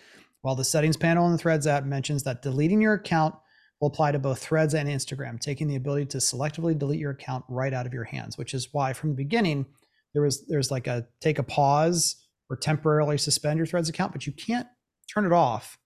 [0.43, 3.35] While the settings panel in the Threads app mentions that deleting your account
[3.81, 7.45] will apply to both Threads and Instagram, taking the ability to selectively delete your account
[7.49, 9.67] right out of your hands, which is why from the beginning
[10.13, 12.17] there was there's like a take a pause
[12.51, 14.67] or temporarily suspend your Threads account, but you can't
[15.13, 15.79] turn it off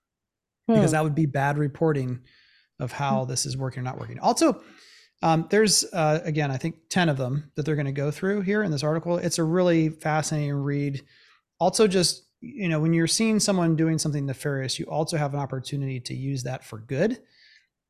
[0.67, 0.93] because Hmm.
[0.95, 2.21] that would be bad reporting
[2.81, 4.19] of how this is working or not working.
[4.19, 4.63] Also,
[5.23, 8.43] um, there's uh, again, I think ten of them that they're going to go through
[8.43, 9.17] here in this article.
[9.19, 11.03] It's a really fascinating read.
[11.61, 15.41] Also, just you know, when you're seeing someone doing something nefarious, you also have an
[15.41, 17.21] opportunity to use that for good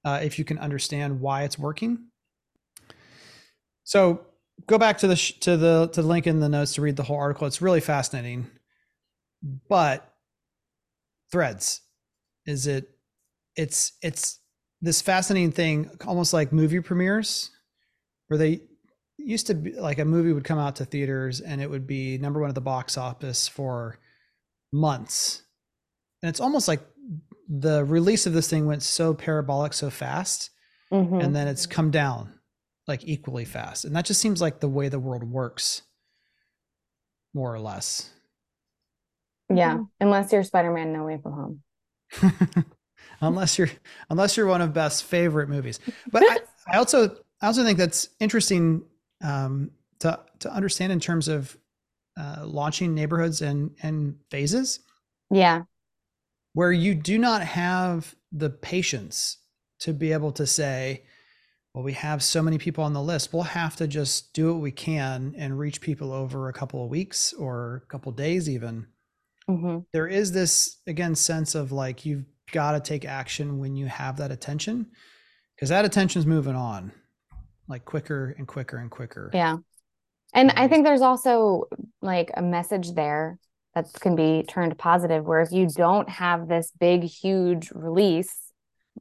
[0.04, 2.06] uh, if you can understand why it's working.
[3.82, 4.26] So
[4.66, 6.96] go back to the sh- to the to the link in the notes to read
[6.96, 7.46] the whole article.
[7.46, 8.46] It's really fascinating,
[9.68, 10.13] but
[11.32, 11.80] threads?
[12.46, 12.88] Is it
[13.56, 14.40] it's it's
[14.80, 17.50] this fascinating thing almost like movie premieres
[18.28, 18.60] where they
[19.16, 22.18] used to be like a movie would come out to theaters and it would be
[22.18, 23.98] number one at the box office for
[24.72, 25.42] months.
[26.22, 26.80] And it's almost like
[27.48, 30.50] the release of this thing went so parabolic so fast
[30.92, 31.22] Mhm.
[31.24, 32.38] and then it's come down
[32.86, 33.84] like equally fast.
[33.84, 35.82] And that just seems like the way the world works
[37.32, 38.10] more or less
[39.48, 39.74] yeah.
[39.76, 39.88] Mhm.
[40.00, 41.62] Unless you're Spider-Man No Way From Home.
[43.20, 43.70] unless you're
[44.10, 45.80] unless you're one of Beth's favorite movies
[46.12, 46.38] but I,
[46.72, 48.82] I also i also think that's interesting
[49.22, 49.70] um
[50.00, 51.56] to to understand in terms of
[52.16, 54.80] uh, launching neighborhoods and and phases
[55.30, 55.62] Yeah.
[56.52, 59.38] where you do not have the patience
[59.80, 61.02] to be able to say
[61.74, 64.60] well we have so many people on the list we'll have to just do what
[64.62, 68.48] we can and reach people over a couple of weeks or a couple of days
[68.48, 68.86] even
[69.48, 73.86] hmm there is this again sense of like you've got to take action when you
[73.86, 74.86] have that attention
[75.54, 76.92] because that attention's moving on
[77.68, 79.58] like quicker and quicker and quicker Yeah.
[80.34, 81.64] And I Um, think there's also
[82.02, 83.38] like a message there
[83.74, 88.52] that can be turned positive where if you don't have this big, huge release,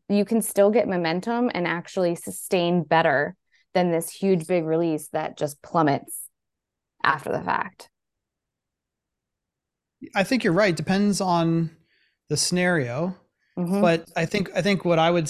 [0.10, 3.36] you can still get momentum and actually sustain better
[3.74, 6.24] than this huge, big release that just plummets
[7.04, 7.90] after the fact.
[10.16, 10.76] I think you're right.
[10.76, 11.70] Depends on
[12.30, 13.16] the scenario.
[13.58, 13.82] Mhm.
[13.82, 15.30] but i think i think what i would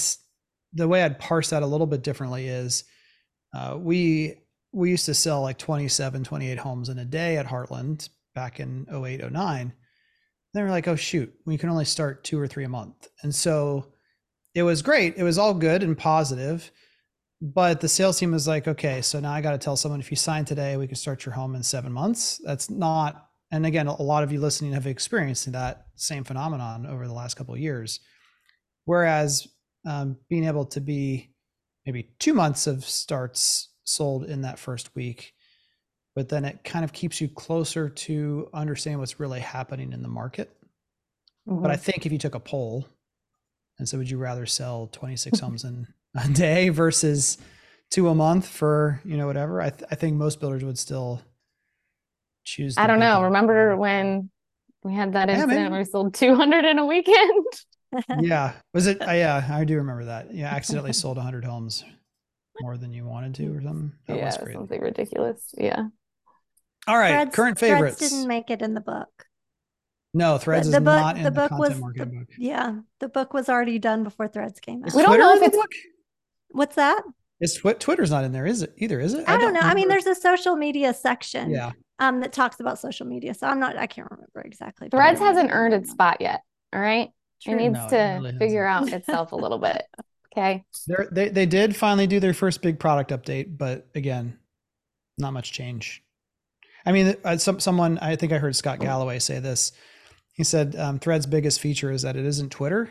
[0.71, 2.85] the way i'd parse that a little bit differently is
[3.53, 4.35] uh, we
[4.71, 8.87] we used to sell like 27 28 homes in a day at heartland back in
[8.89, 9.73] 08 09
[10.53, 13.07] then we're like oh shoot we can only start two or three a month.
[13.23, 13.87] And so
[14.55, 15.15] it was great.
[15.17, 16.71] It was all good and positive
[17.41, 20.09] but the sales team was like okay so now i got to tell someone if
[20.09, 22.39] you sign today we can start your home in seven months.
[22.45, 27.07] That's not and again a lot of you listening have experienced that same phenomenon over
[27.07, 27.99] the last couple of years.
[28.85, 29.47] Whereas
[29.85, 31.31] um, being able to be
[31.85, 35.33] maybe two months of starts sold in that first week
[36.15, 40.07] but then it kind of keeps you closer to understanding what's really happening in the
[40.07, 40.55] market.
[41.47, 41.79] But I Mhm.
[41.79, 42.87] think if you took a poll
[43.79, 47.39] and said, would you rather sell 26 homes in a day versus
[47.89, 51.19] two a month for, you know, whatever, I, th- I think most builders would still
[52.43, 52.77] choose.
[52.77, 53.15] I don't know.
[53.17, 54.29] bigger- Remember when
[54.83, 55.69] we had that incident maybe.
[55.71, 57.45] where we sold 200 in a weekend?
[58.21, 58.53] Yeah.
[58.73, 59.07] Was it?
[59.07, 60.33] Uh, yeah, I do remember that.
[60.33, 60.47] Yeah.
[60.51, 61.83] Accidentally sold 100 homes
[62.61, 63.91] more than you wanted to or something.
[64.07, 64.53] That yeah, was crazy.
[64.53, 65.53] something ridiculous.
[65.55, 65.83] Yeah.
[66.87, 67.11] All right.
[67.11, 67.97] Threads- current Threads favorites.
[67.99, 69.09] didn't make it in the book.
[70.15, 72.29] no, Threads the is book- not in the the, book content was- marketing the- book.
[72.39, 74.87] Yeah, the book was already done before Threads came out.
[74.87, 75.71] Is We don't know if it's- book?
[76.49, 77.03] What's that?
[77.41, 78.99] Is Twi- Twitter's not in there, is it either?
[78.99, 79.27] Is it?
[79.29, 79.59] I, don't know.
[79.59, 81.73] I mean, there's a social media section Yeah.
[82.03, 83.33] Um that talks about social media.
[83.33, 84.89] So I'm not I can't remember exactly.
[84.89, 86.41] Threads Twitter hasn't earned its spot yet.
[86.73, 87.09] All right.
[87.45, 89.83] It needs No, it to really figure out itself a little bit.
[90.31, 90.63] Okay.
[90.87, 94.39] They're, they they did finally do their first big product update, but again,
[95.17, 96.03] not much change.
[96.85, 99.71] I mean, uh, some someone I think I heard Scott Galloway say this.
[100.33, 102.89] He said um, Thread's biggest feature is that it isn't Twitter,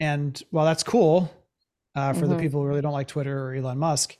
[0.00, 1.30] and while that's cool
[1.94, 2.40] uh, for the Mhm.
[2.40, 4.16] people who really don't like Twitter or Elon Musk,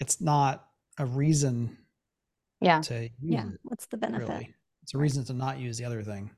[0.00, 0.66] it's not
[0.98, 1.76] a reason
[2.64, 2.80] Yeah.
[2.82, 3.48] to use Yeah.
[3.48, 3.60] it.
[3.62, 4.28] What's the benefit?
[4.28, 6.30] Really, it's a reason to not use the other thing.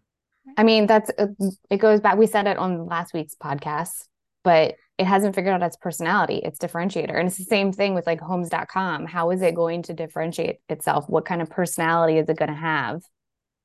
[0.57, 1.27] I mean, that's uh,
[1.71, 2.17] it goes back.
[2.17, 4.05] We said it on last week's podcast,
[4.45, 7.15] but it hasn't figured out its personality, its differentiator.
[7.19, 9.07] And it's the same thing with like homes.com.
[9.07, 11.09] How is it going to differentiate itself?
[11.09, 13.03] What kind of personality is it going to have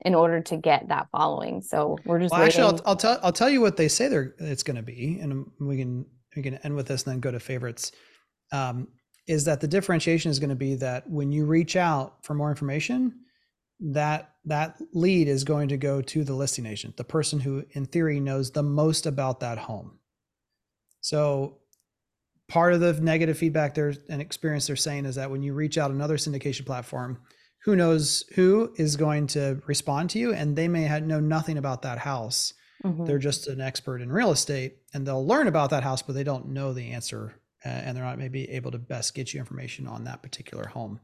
[0.03, 1.61] in order to get that following?
[1.61, 4.33] So we're just Well, actually, I'll, I'll tell I'll tell you what they say they're
[4.39, 6.05] it's going to be, and we can
[6.35, 7.91] we can end with this and then go to favorites.
[8.51, 8.87] Um,
[9.27, 12.49] is that the differentiation is going to be that when you reach out for more
[12.49, 13.13] information,
[13.79, 17.85] that that lead is going to go to the listing agent, the person who, in
[17.85, 19.99] theory, knows the most about that home.
[21.01, 21.57] So,
[22.47, 25.77] part of the negative feedback there's an experience they're saying is that when you reach
[25.77, 27.19] out another syndication platform,
[27.63, 31.57] who knows who is going to respond to you, and they may have, know nothing
[31.57, 32.53] about that house
[32.83, 33.05] Mhm.
[33.05, 36.23] they're just an expert in real estate and they'll learn about that house but they
[36.23, 40.03] don't know the answer and they're not maybe able to best get you information on
[40.05, 40.99] that particular home.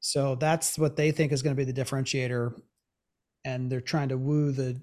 [0.00, 2.58] So that's what they think is going to be the differentiator.
[3.44, 4.80] And they're trying to woo the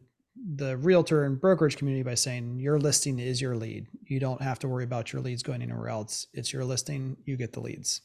[0.56, 3.88] the realtor and brokerage community by saying your listing is your lead.
[4.04, 6.28] You don't have to worry about your leads going anywhere else.
[6.32, 7.18] It's your listing.
[7.26, 8.02] You get the leads.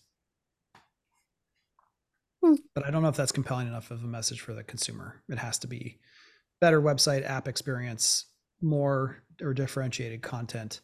[2.42, 2.54] Hmm.
[2.74, 5.22] but i don't know if that's compelling enough of a message for the consumer.
[5.28, 6.00] It has to be
[6.60, 8.26] better website app experience,
[8.60, 10.80] more or differentiated content,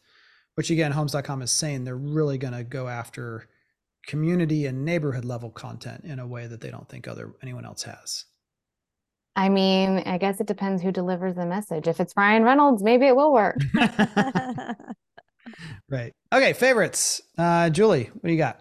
[0.59, 3.47] which again, homes.com is saying they're really going to go after
[4.05, 7.83] community and neighborhood level content in a way that they don't think other anyone else
[7.83, 8.25] has.
[9.37, 11.87] I mean, I guess it depends who delivers the message.
[11.87, 13.55] If it's Ryan Reynolds, maybe it will work.
[15.89, 16.11] right.
[16.33, 17.21] Okay, favorites.
[17.37, 18.59] Uh Julie, what do you got?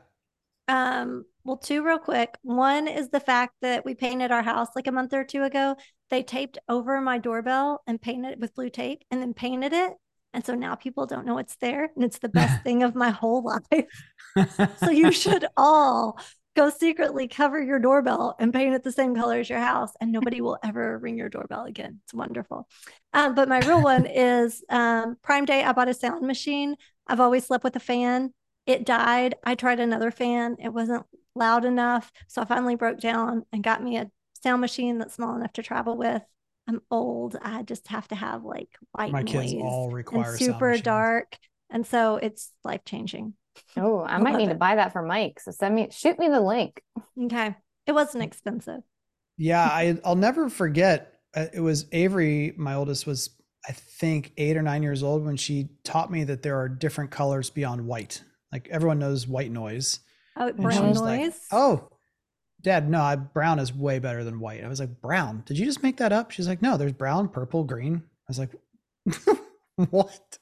[0.68, 2.38] Um, well, two real quick.
[2.42, 5.74] One is the fact that we painted our house like a month or two ago.
[6.10, 9.94] They taped over my doorbell and painted it with blue tape and then painted it.
[10.38, 11.90] And so now people don't know it's there.
[11.96, 13.86] And it's the best thing of my whole life.
[14.78, 16.16] So you should all
[16.54, 20.12] go secretly cover your doorbell and paint it the same color as your house, and
[20.12, 21.98] nobody will ever ring your doorbell again.
[22.04, 22.68] It's wonderful.
[23.12, 25.64] Um, but my real one is um, Prime Day.
[25.64, 26.76] I bought a sound machine.
[27.08, 28.32] I've always slept with a fan.
[28.64, 29.34] It died.
[29.42, 30.54] I tried another fan.
[30.60, 32.12] It wasn't loud enough.
[32.28, 34.08] So I finally broke down and got me a
[34.40, 36.22] sound machine that's small enough to travel with.
[36.68, 37.36] I'm old.
[37.40, 40.68] I just have to have like white My noise kids all and require sound super
[40.70, 40.84] machines.
[40.84, 41.36] dark.
[41.70, 43.34] And so it's life changing.
[43.76, 45.40] Oh, I might love need to buy that for Mike.
[45.40, 46.80] So send me, shoot me the link.
[47.20, 47.56] Okay.
[47.86, 48.80] It wasn't expensive.
[49.36, 51.14] Yeah, I I'll never forget.
[51.34, 53.30] uh, It was Avery, my oldest was
[53.68, 57.10] I think 8 or 9 years old when she taught me that there are different
[57.10, 58.22] colors beyond white.
[58.52, 60.00] Like everyone knows white noise.
[60.36, 61.40] Oh, And brown was like, noise.
[61.52, 61.88] oh,
[62.62, 64.64] dad, no, I, brown is way better than white.
[64.64, 65.42] I was like, brown?
[65.46, 66.30] Did you just make that up?
[66.30, 68.02] She's like, no, there's brown, purple, green.
[68.04, 68.50] I was like,
[69.90, 70.38] what?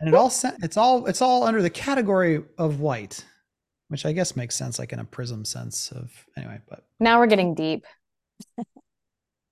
[0.00, 0.32] And it all
[0.62, 3.24] it's all it's all under the category of white,
[3.88, 6.58] which I guess makes sense, like in a prism sense of anyway.
[6.68, 7.84] But Now we're getting deep.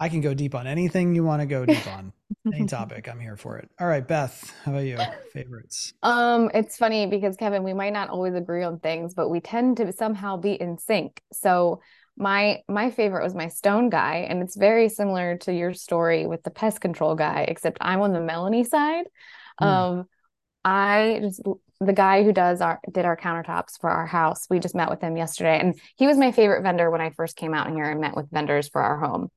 [0.00, 2.12] I can go deep on anything you want to go deep on.
[2.54, 3.68] Any topic, I'm here for it.
[3.80, 4.98] All right, Beth, how about you?
[5.32, 5.92] Favorites?
[6.02, 9.78] Um, it's funny because Kevin, we might not always agree on things, but we tend
[9.78, 11.20] to somehow be in sync.
[11.32, 11.80] So
[12.16, 16.42] my my favorite was my stone guy, and it's very similar to your story with
[16.42, 19.06] the pest control guy, except I'm on the Melanie side.
[19.58, 19.66] Hmm.
[19.66, 20.04] Um,
[20.64, 21.42] I just
[21.80, 24.46] the guy who does our did our countertops for our house.
[24.50, 27.36] We just met with him yesterday, and he was my favorite vendor when I first
[27.36, 29.30] came out here and met with vendors for our home.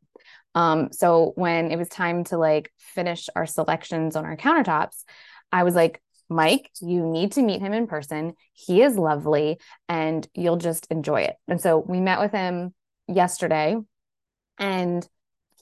[0.55, 5.03] Um, so when it was time to like finish our selections on our countertops,
[5.51, 8.33] I was like, Mike, you need to meet him in person.
[8.53, 11.35] He is lovely and you'll just enjoy it.
[11.47, 12.73] And so we met with him
[13.07, 13.75] yesterday
[14.57, 15.07] and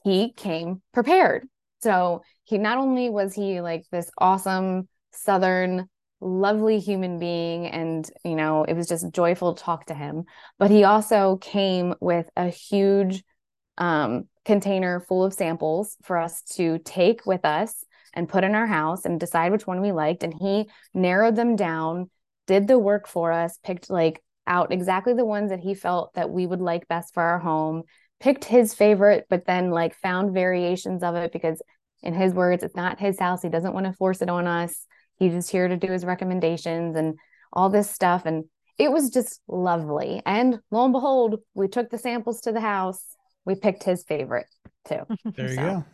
[0.03, 1.47] he came prepared.
[1.81, 5.87] So he not only was he like this awesome southern
[6.21, 10.25] lovely human being and you know it was just joyful to talk to him
[10.57, 13.23] but he also came with a huge
[13.77, 17.85] um, container full of samples for us to take with us
[18.15, 20.23] and put in our house and decide which one we liked.
[20.23, 22.09] And he narrowed them down,
[22.47, 26.31] did the work for us, picked like out exactly the ones that he felt that
[26.31, 27.83] we would like best for our home,
[28.19, 31.61] picked his favorite, but then like found variations of it because
[32.01, 33.43] in his words, it's not his house.
[33.43, 34.87] He doesn't want to force it on us.
[35.19, 37.19] He's just here to do his recommendations and
[37.53, 38.25] all this stuff.
[38.25, 38.45] And
[38.79, 40.23] it was just lovely.
[40.25, 43.15] And lo and behold, we took the samples to the house
[43.49, 44.47] we picked his favorite
[44.87, 45.01] too.
[45.35, 45.85] There you So, go.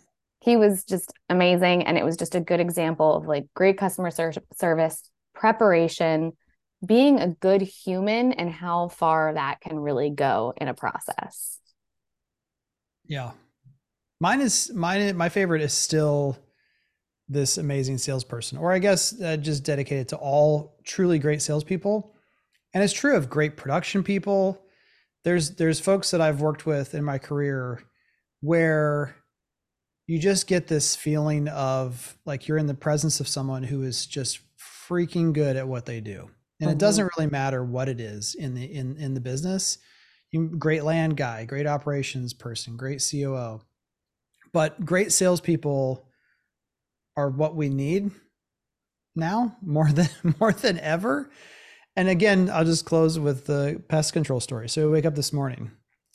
[0.42, 1.84] he was just amazing.
[1.88, 6.34] And it was just a good example of like great customer ser- service, preparation,
[6.86, 11.60] being a good human, and how far that can really go in a process.
[13.08, 13.32] Yeah.
[14.20, 15.16] Mine is mine.
[15.18, 16.38] My favorite is still
[17.28, 22.14] this amazing salesperson, or I guess uh, just dedicated to all truly great salespeople.
[22.74, 24.62] And it's true of great production people.
[25.26, 27.84] There's there's folks that I've worked with in my career
[28.42, 29.16] where
[30.08, 34.06] you just get this feeling of like you're in the presence of someone who is
[34.06, 34.40] just
[34.88, 36.30] freaking good at what they do.
[36.60, 36.70] And mm-hmm.
[36.70, 39.80] it doesn't really matter what it is in the in in the business.
[40.32, 43.62] You, great land guy great operations person great coo
[44.52, 46.08] but great salespeople
[47.16, 48.12] are what we need
[49.16, 50.10] now more than
[50.40, 51.30] more than ever
[51.96, 55.34] and again i'll just close with the pest control story so we wake up this
[55.34, 55.72] morning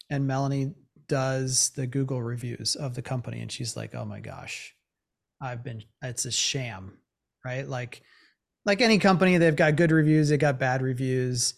[0.08, 0.74] and melanie
[1.10, 4.74] does the Google reviews of the company and she's like, "Oh my gosh.
[5.42, 6.98] I've been it's a sham."
[7.44, 7.68] Right?
[7.68, 8.02] Like
[8.64, 11.54] like any company, they've got good reviews, they got bad reviews.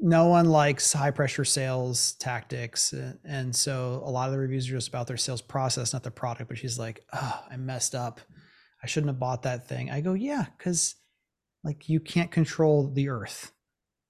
[0.00, 2.94] No one likes high pressure sales tactics.
[3.24, 6.10] And so a lot of the reviews are just about their sales process, not the
[6.10, 6.48] product.
[6.48, 8.20] But she's like, oh, I messed up.
[8.82, 9.90] I shouldn't have bought that thing.
[9.90, 10.94] I go, yeah, because
[11.68, 13.52] like you can't control the earth.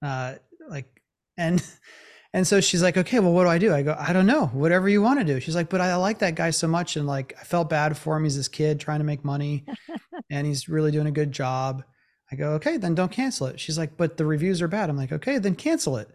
[0.01, 0.35] Uh,
[0.69, 1.01] like,
[1.37, 1.61] and
[2.33, 3.73] and so she's like, okay, well, what do I do?
[3.73, 5.41] I go, I don't know, whatever you want to do.
[5.41, 6.95] She's like, but I like that guy so much.
[6.95, 8.23] And like, I felt bad for him.
[8.23, 9.65] He's this kid trying to make money
[10.31, 11.83] and he's really doing a good job.
[12.31, 13.59] I go, okay, then don't cancel it.
[13.59, 14.89] She's like, but the reviews are bad.
[14.89, 16.09] I'm like, okay, then cancel it.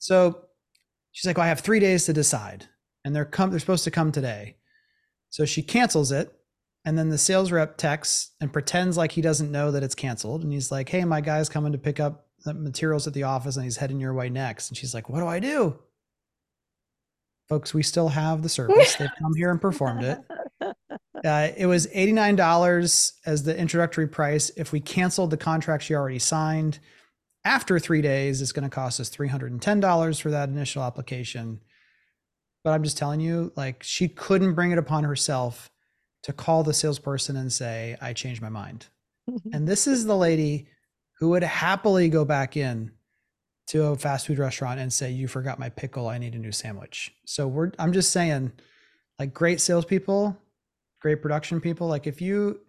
[0.00, 0.46] So
[1.12, 2.66] she's like, well, I have three days to decide.
[3.04, 4.56] And they're come, they're supposed to come today.
[5.30, 6.34] So she cancels it.
[6.84, 10.42] And then the sales rep texts and pretends like he doesn't know that it's canceled.
[10.42, 13.56] And he's like, hey, my guy's coming to pick up the materials at the office
[13.56, 14.68] and he's heading your way next.
[14.68, 15.78] And she's like, What do I do?
[17.48, 18.96] Folks, we still have the service.
[18.96, 20.18] They've come here and performed it.
[21.24, 24.52] Uh, it was $89 as the introductory price.
[24.56, 26.78] If we canceled the contract she already signed
[27.44, 31.60] after three days, it's going to cost us $310 for that initial application.
[32.62, 35.72] But I'm just telling you, like, she couldn't bring it upon herself
[36.22, 38.86] to call the salesperson and say, I changed my mind.
[39.52, 40.68] and this is the lady
[41.18, 42.92] who would happily go back in
[43.68, 46.08] to a fast food restaurant and say, "You forgot my pickle.
[46.08, 48.52] I need a new sandwich." So we're I'm just saying,
[49.18, 50.36] like great salespeople,
[51.00, 51.86] great production people.
[51.86, 52.60] Like if you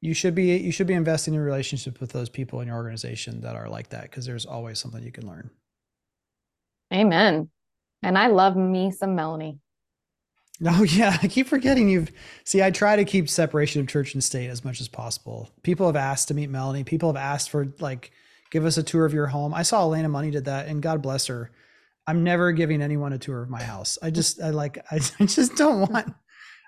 [0.00, 3.40] you should be you should be investing in relationships with those people in your organization
[3.42, 5.50] that are like that because there's always something you can learn.
[6.92, 7.48] Amen.
[8.02, 9.58] And I love me some Melanie.
[10.64, 12.10] Oh yeah, I keep forgetting you've
[12.44, 15.50] see I try to keep separation of church and state as much as possible.
[15.62, 16.84] People have asked to meet Melanie.
[16.84, 18.12] People have asked for like
[18.50, 19.54] give us a tour of your home.
[19.54, 21.50] I saw Elena Money did that and God bless her.
[22.06, 23.98] I'm never giving anyone a tour of my house.
[24.02, 26.14] I just I like I, I just don't want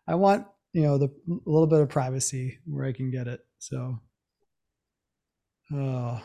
[0.06, 3.40] I want, you know, the a little bit of privacy where I can get it.
[3.58, 3.98] So
[5.72, 6.22] oh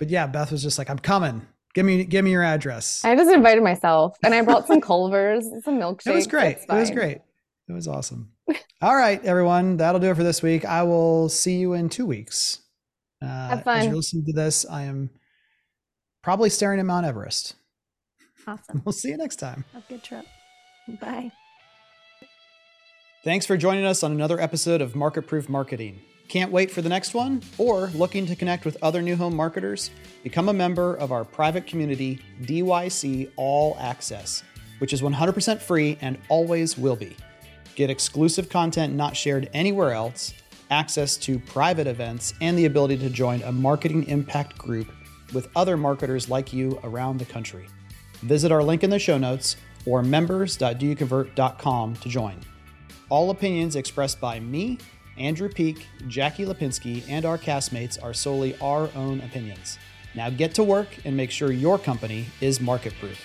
[0.00, 1.46] but yeah, Beth was just like, I'm coming.
[1.74, 3.04] Give me give me your address.
[3.04, 6.06] I just invited myself and I brought some Culvers, some milkshakes.
[6.06, 6.58] It was great.
[6.58, 7.18] It was great.
[7.68, 8.32] It was awesome.
[8.82, 9.76] All right, everyone.
[9.76, 10.64] That'll do it for this week.
[10.64, 12.62] I will see you in two weeks.
[13.22, 13.78] Uh, Have fun.
[13.78, 15.10] As you listen to this, I am
[16.22, 17.54] probably staring at Mount Everest.
[18.46, 18.82] Awesome.
[18.84, 19.64] We'll see you next time.
[19.72, 20.24] Have a good trip.
[21.00, 21.30] Bye.
[23.22, 26.00] Thanks for joining us on another episode of Market Proof Marketing.
[26.30, 27.42] Can't wait for the next one?
[27.58, 29.90] Or looking to connect with other new home marketers?
[30.22, 34.44] Become a member of our private community, DYC All Access,
[34.78, 37.16] which is 100% free and always will be.
[37.74, 40.32] Get exclusive content not shared anywhere else,
[40.70, 44.86] access to private events, and the ability to join a marketing impact group
[45.34, 47.66] with other marketers like you around the country.
[48.22, 52.38] Visit our link in the show notes or members.doyouconvert.com to join.
[53.08, 54.78] All opinions expressed by me
[55.20, 59.78] Andrew Peak, Jackie Lipinski, and our castmates are solely our own opinions.
[60.14, 63.20] Now get to work and make sure your company is market proof.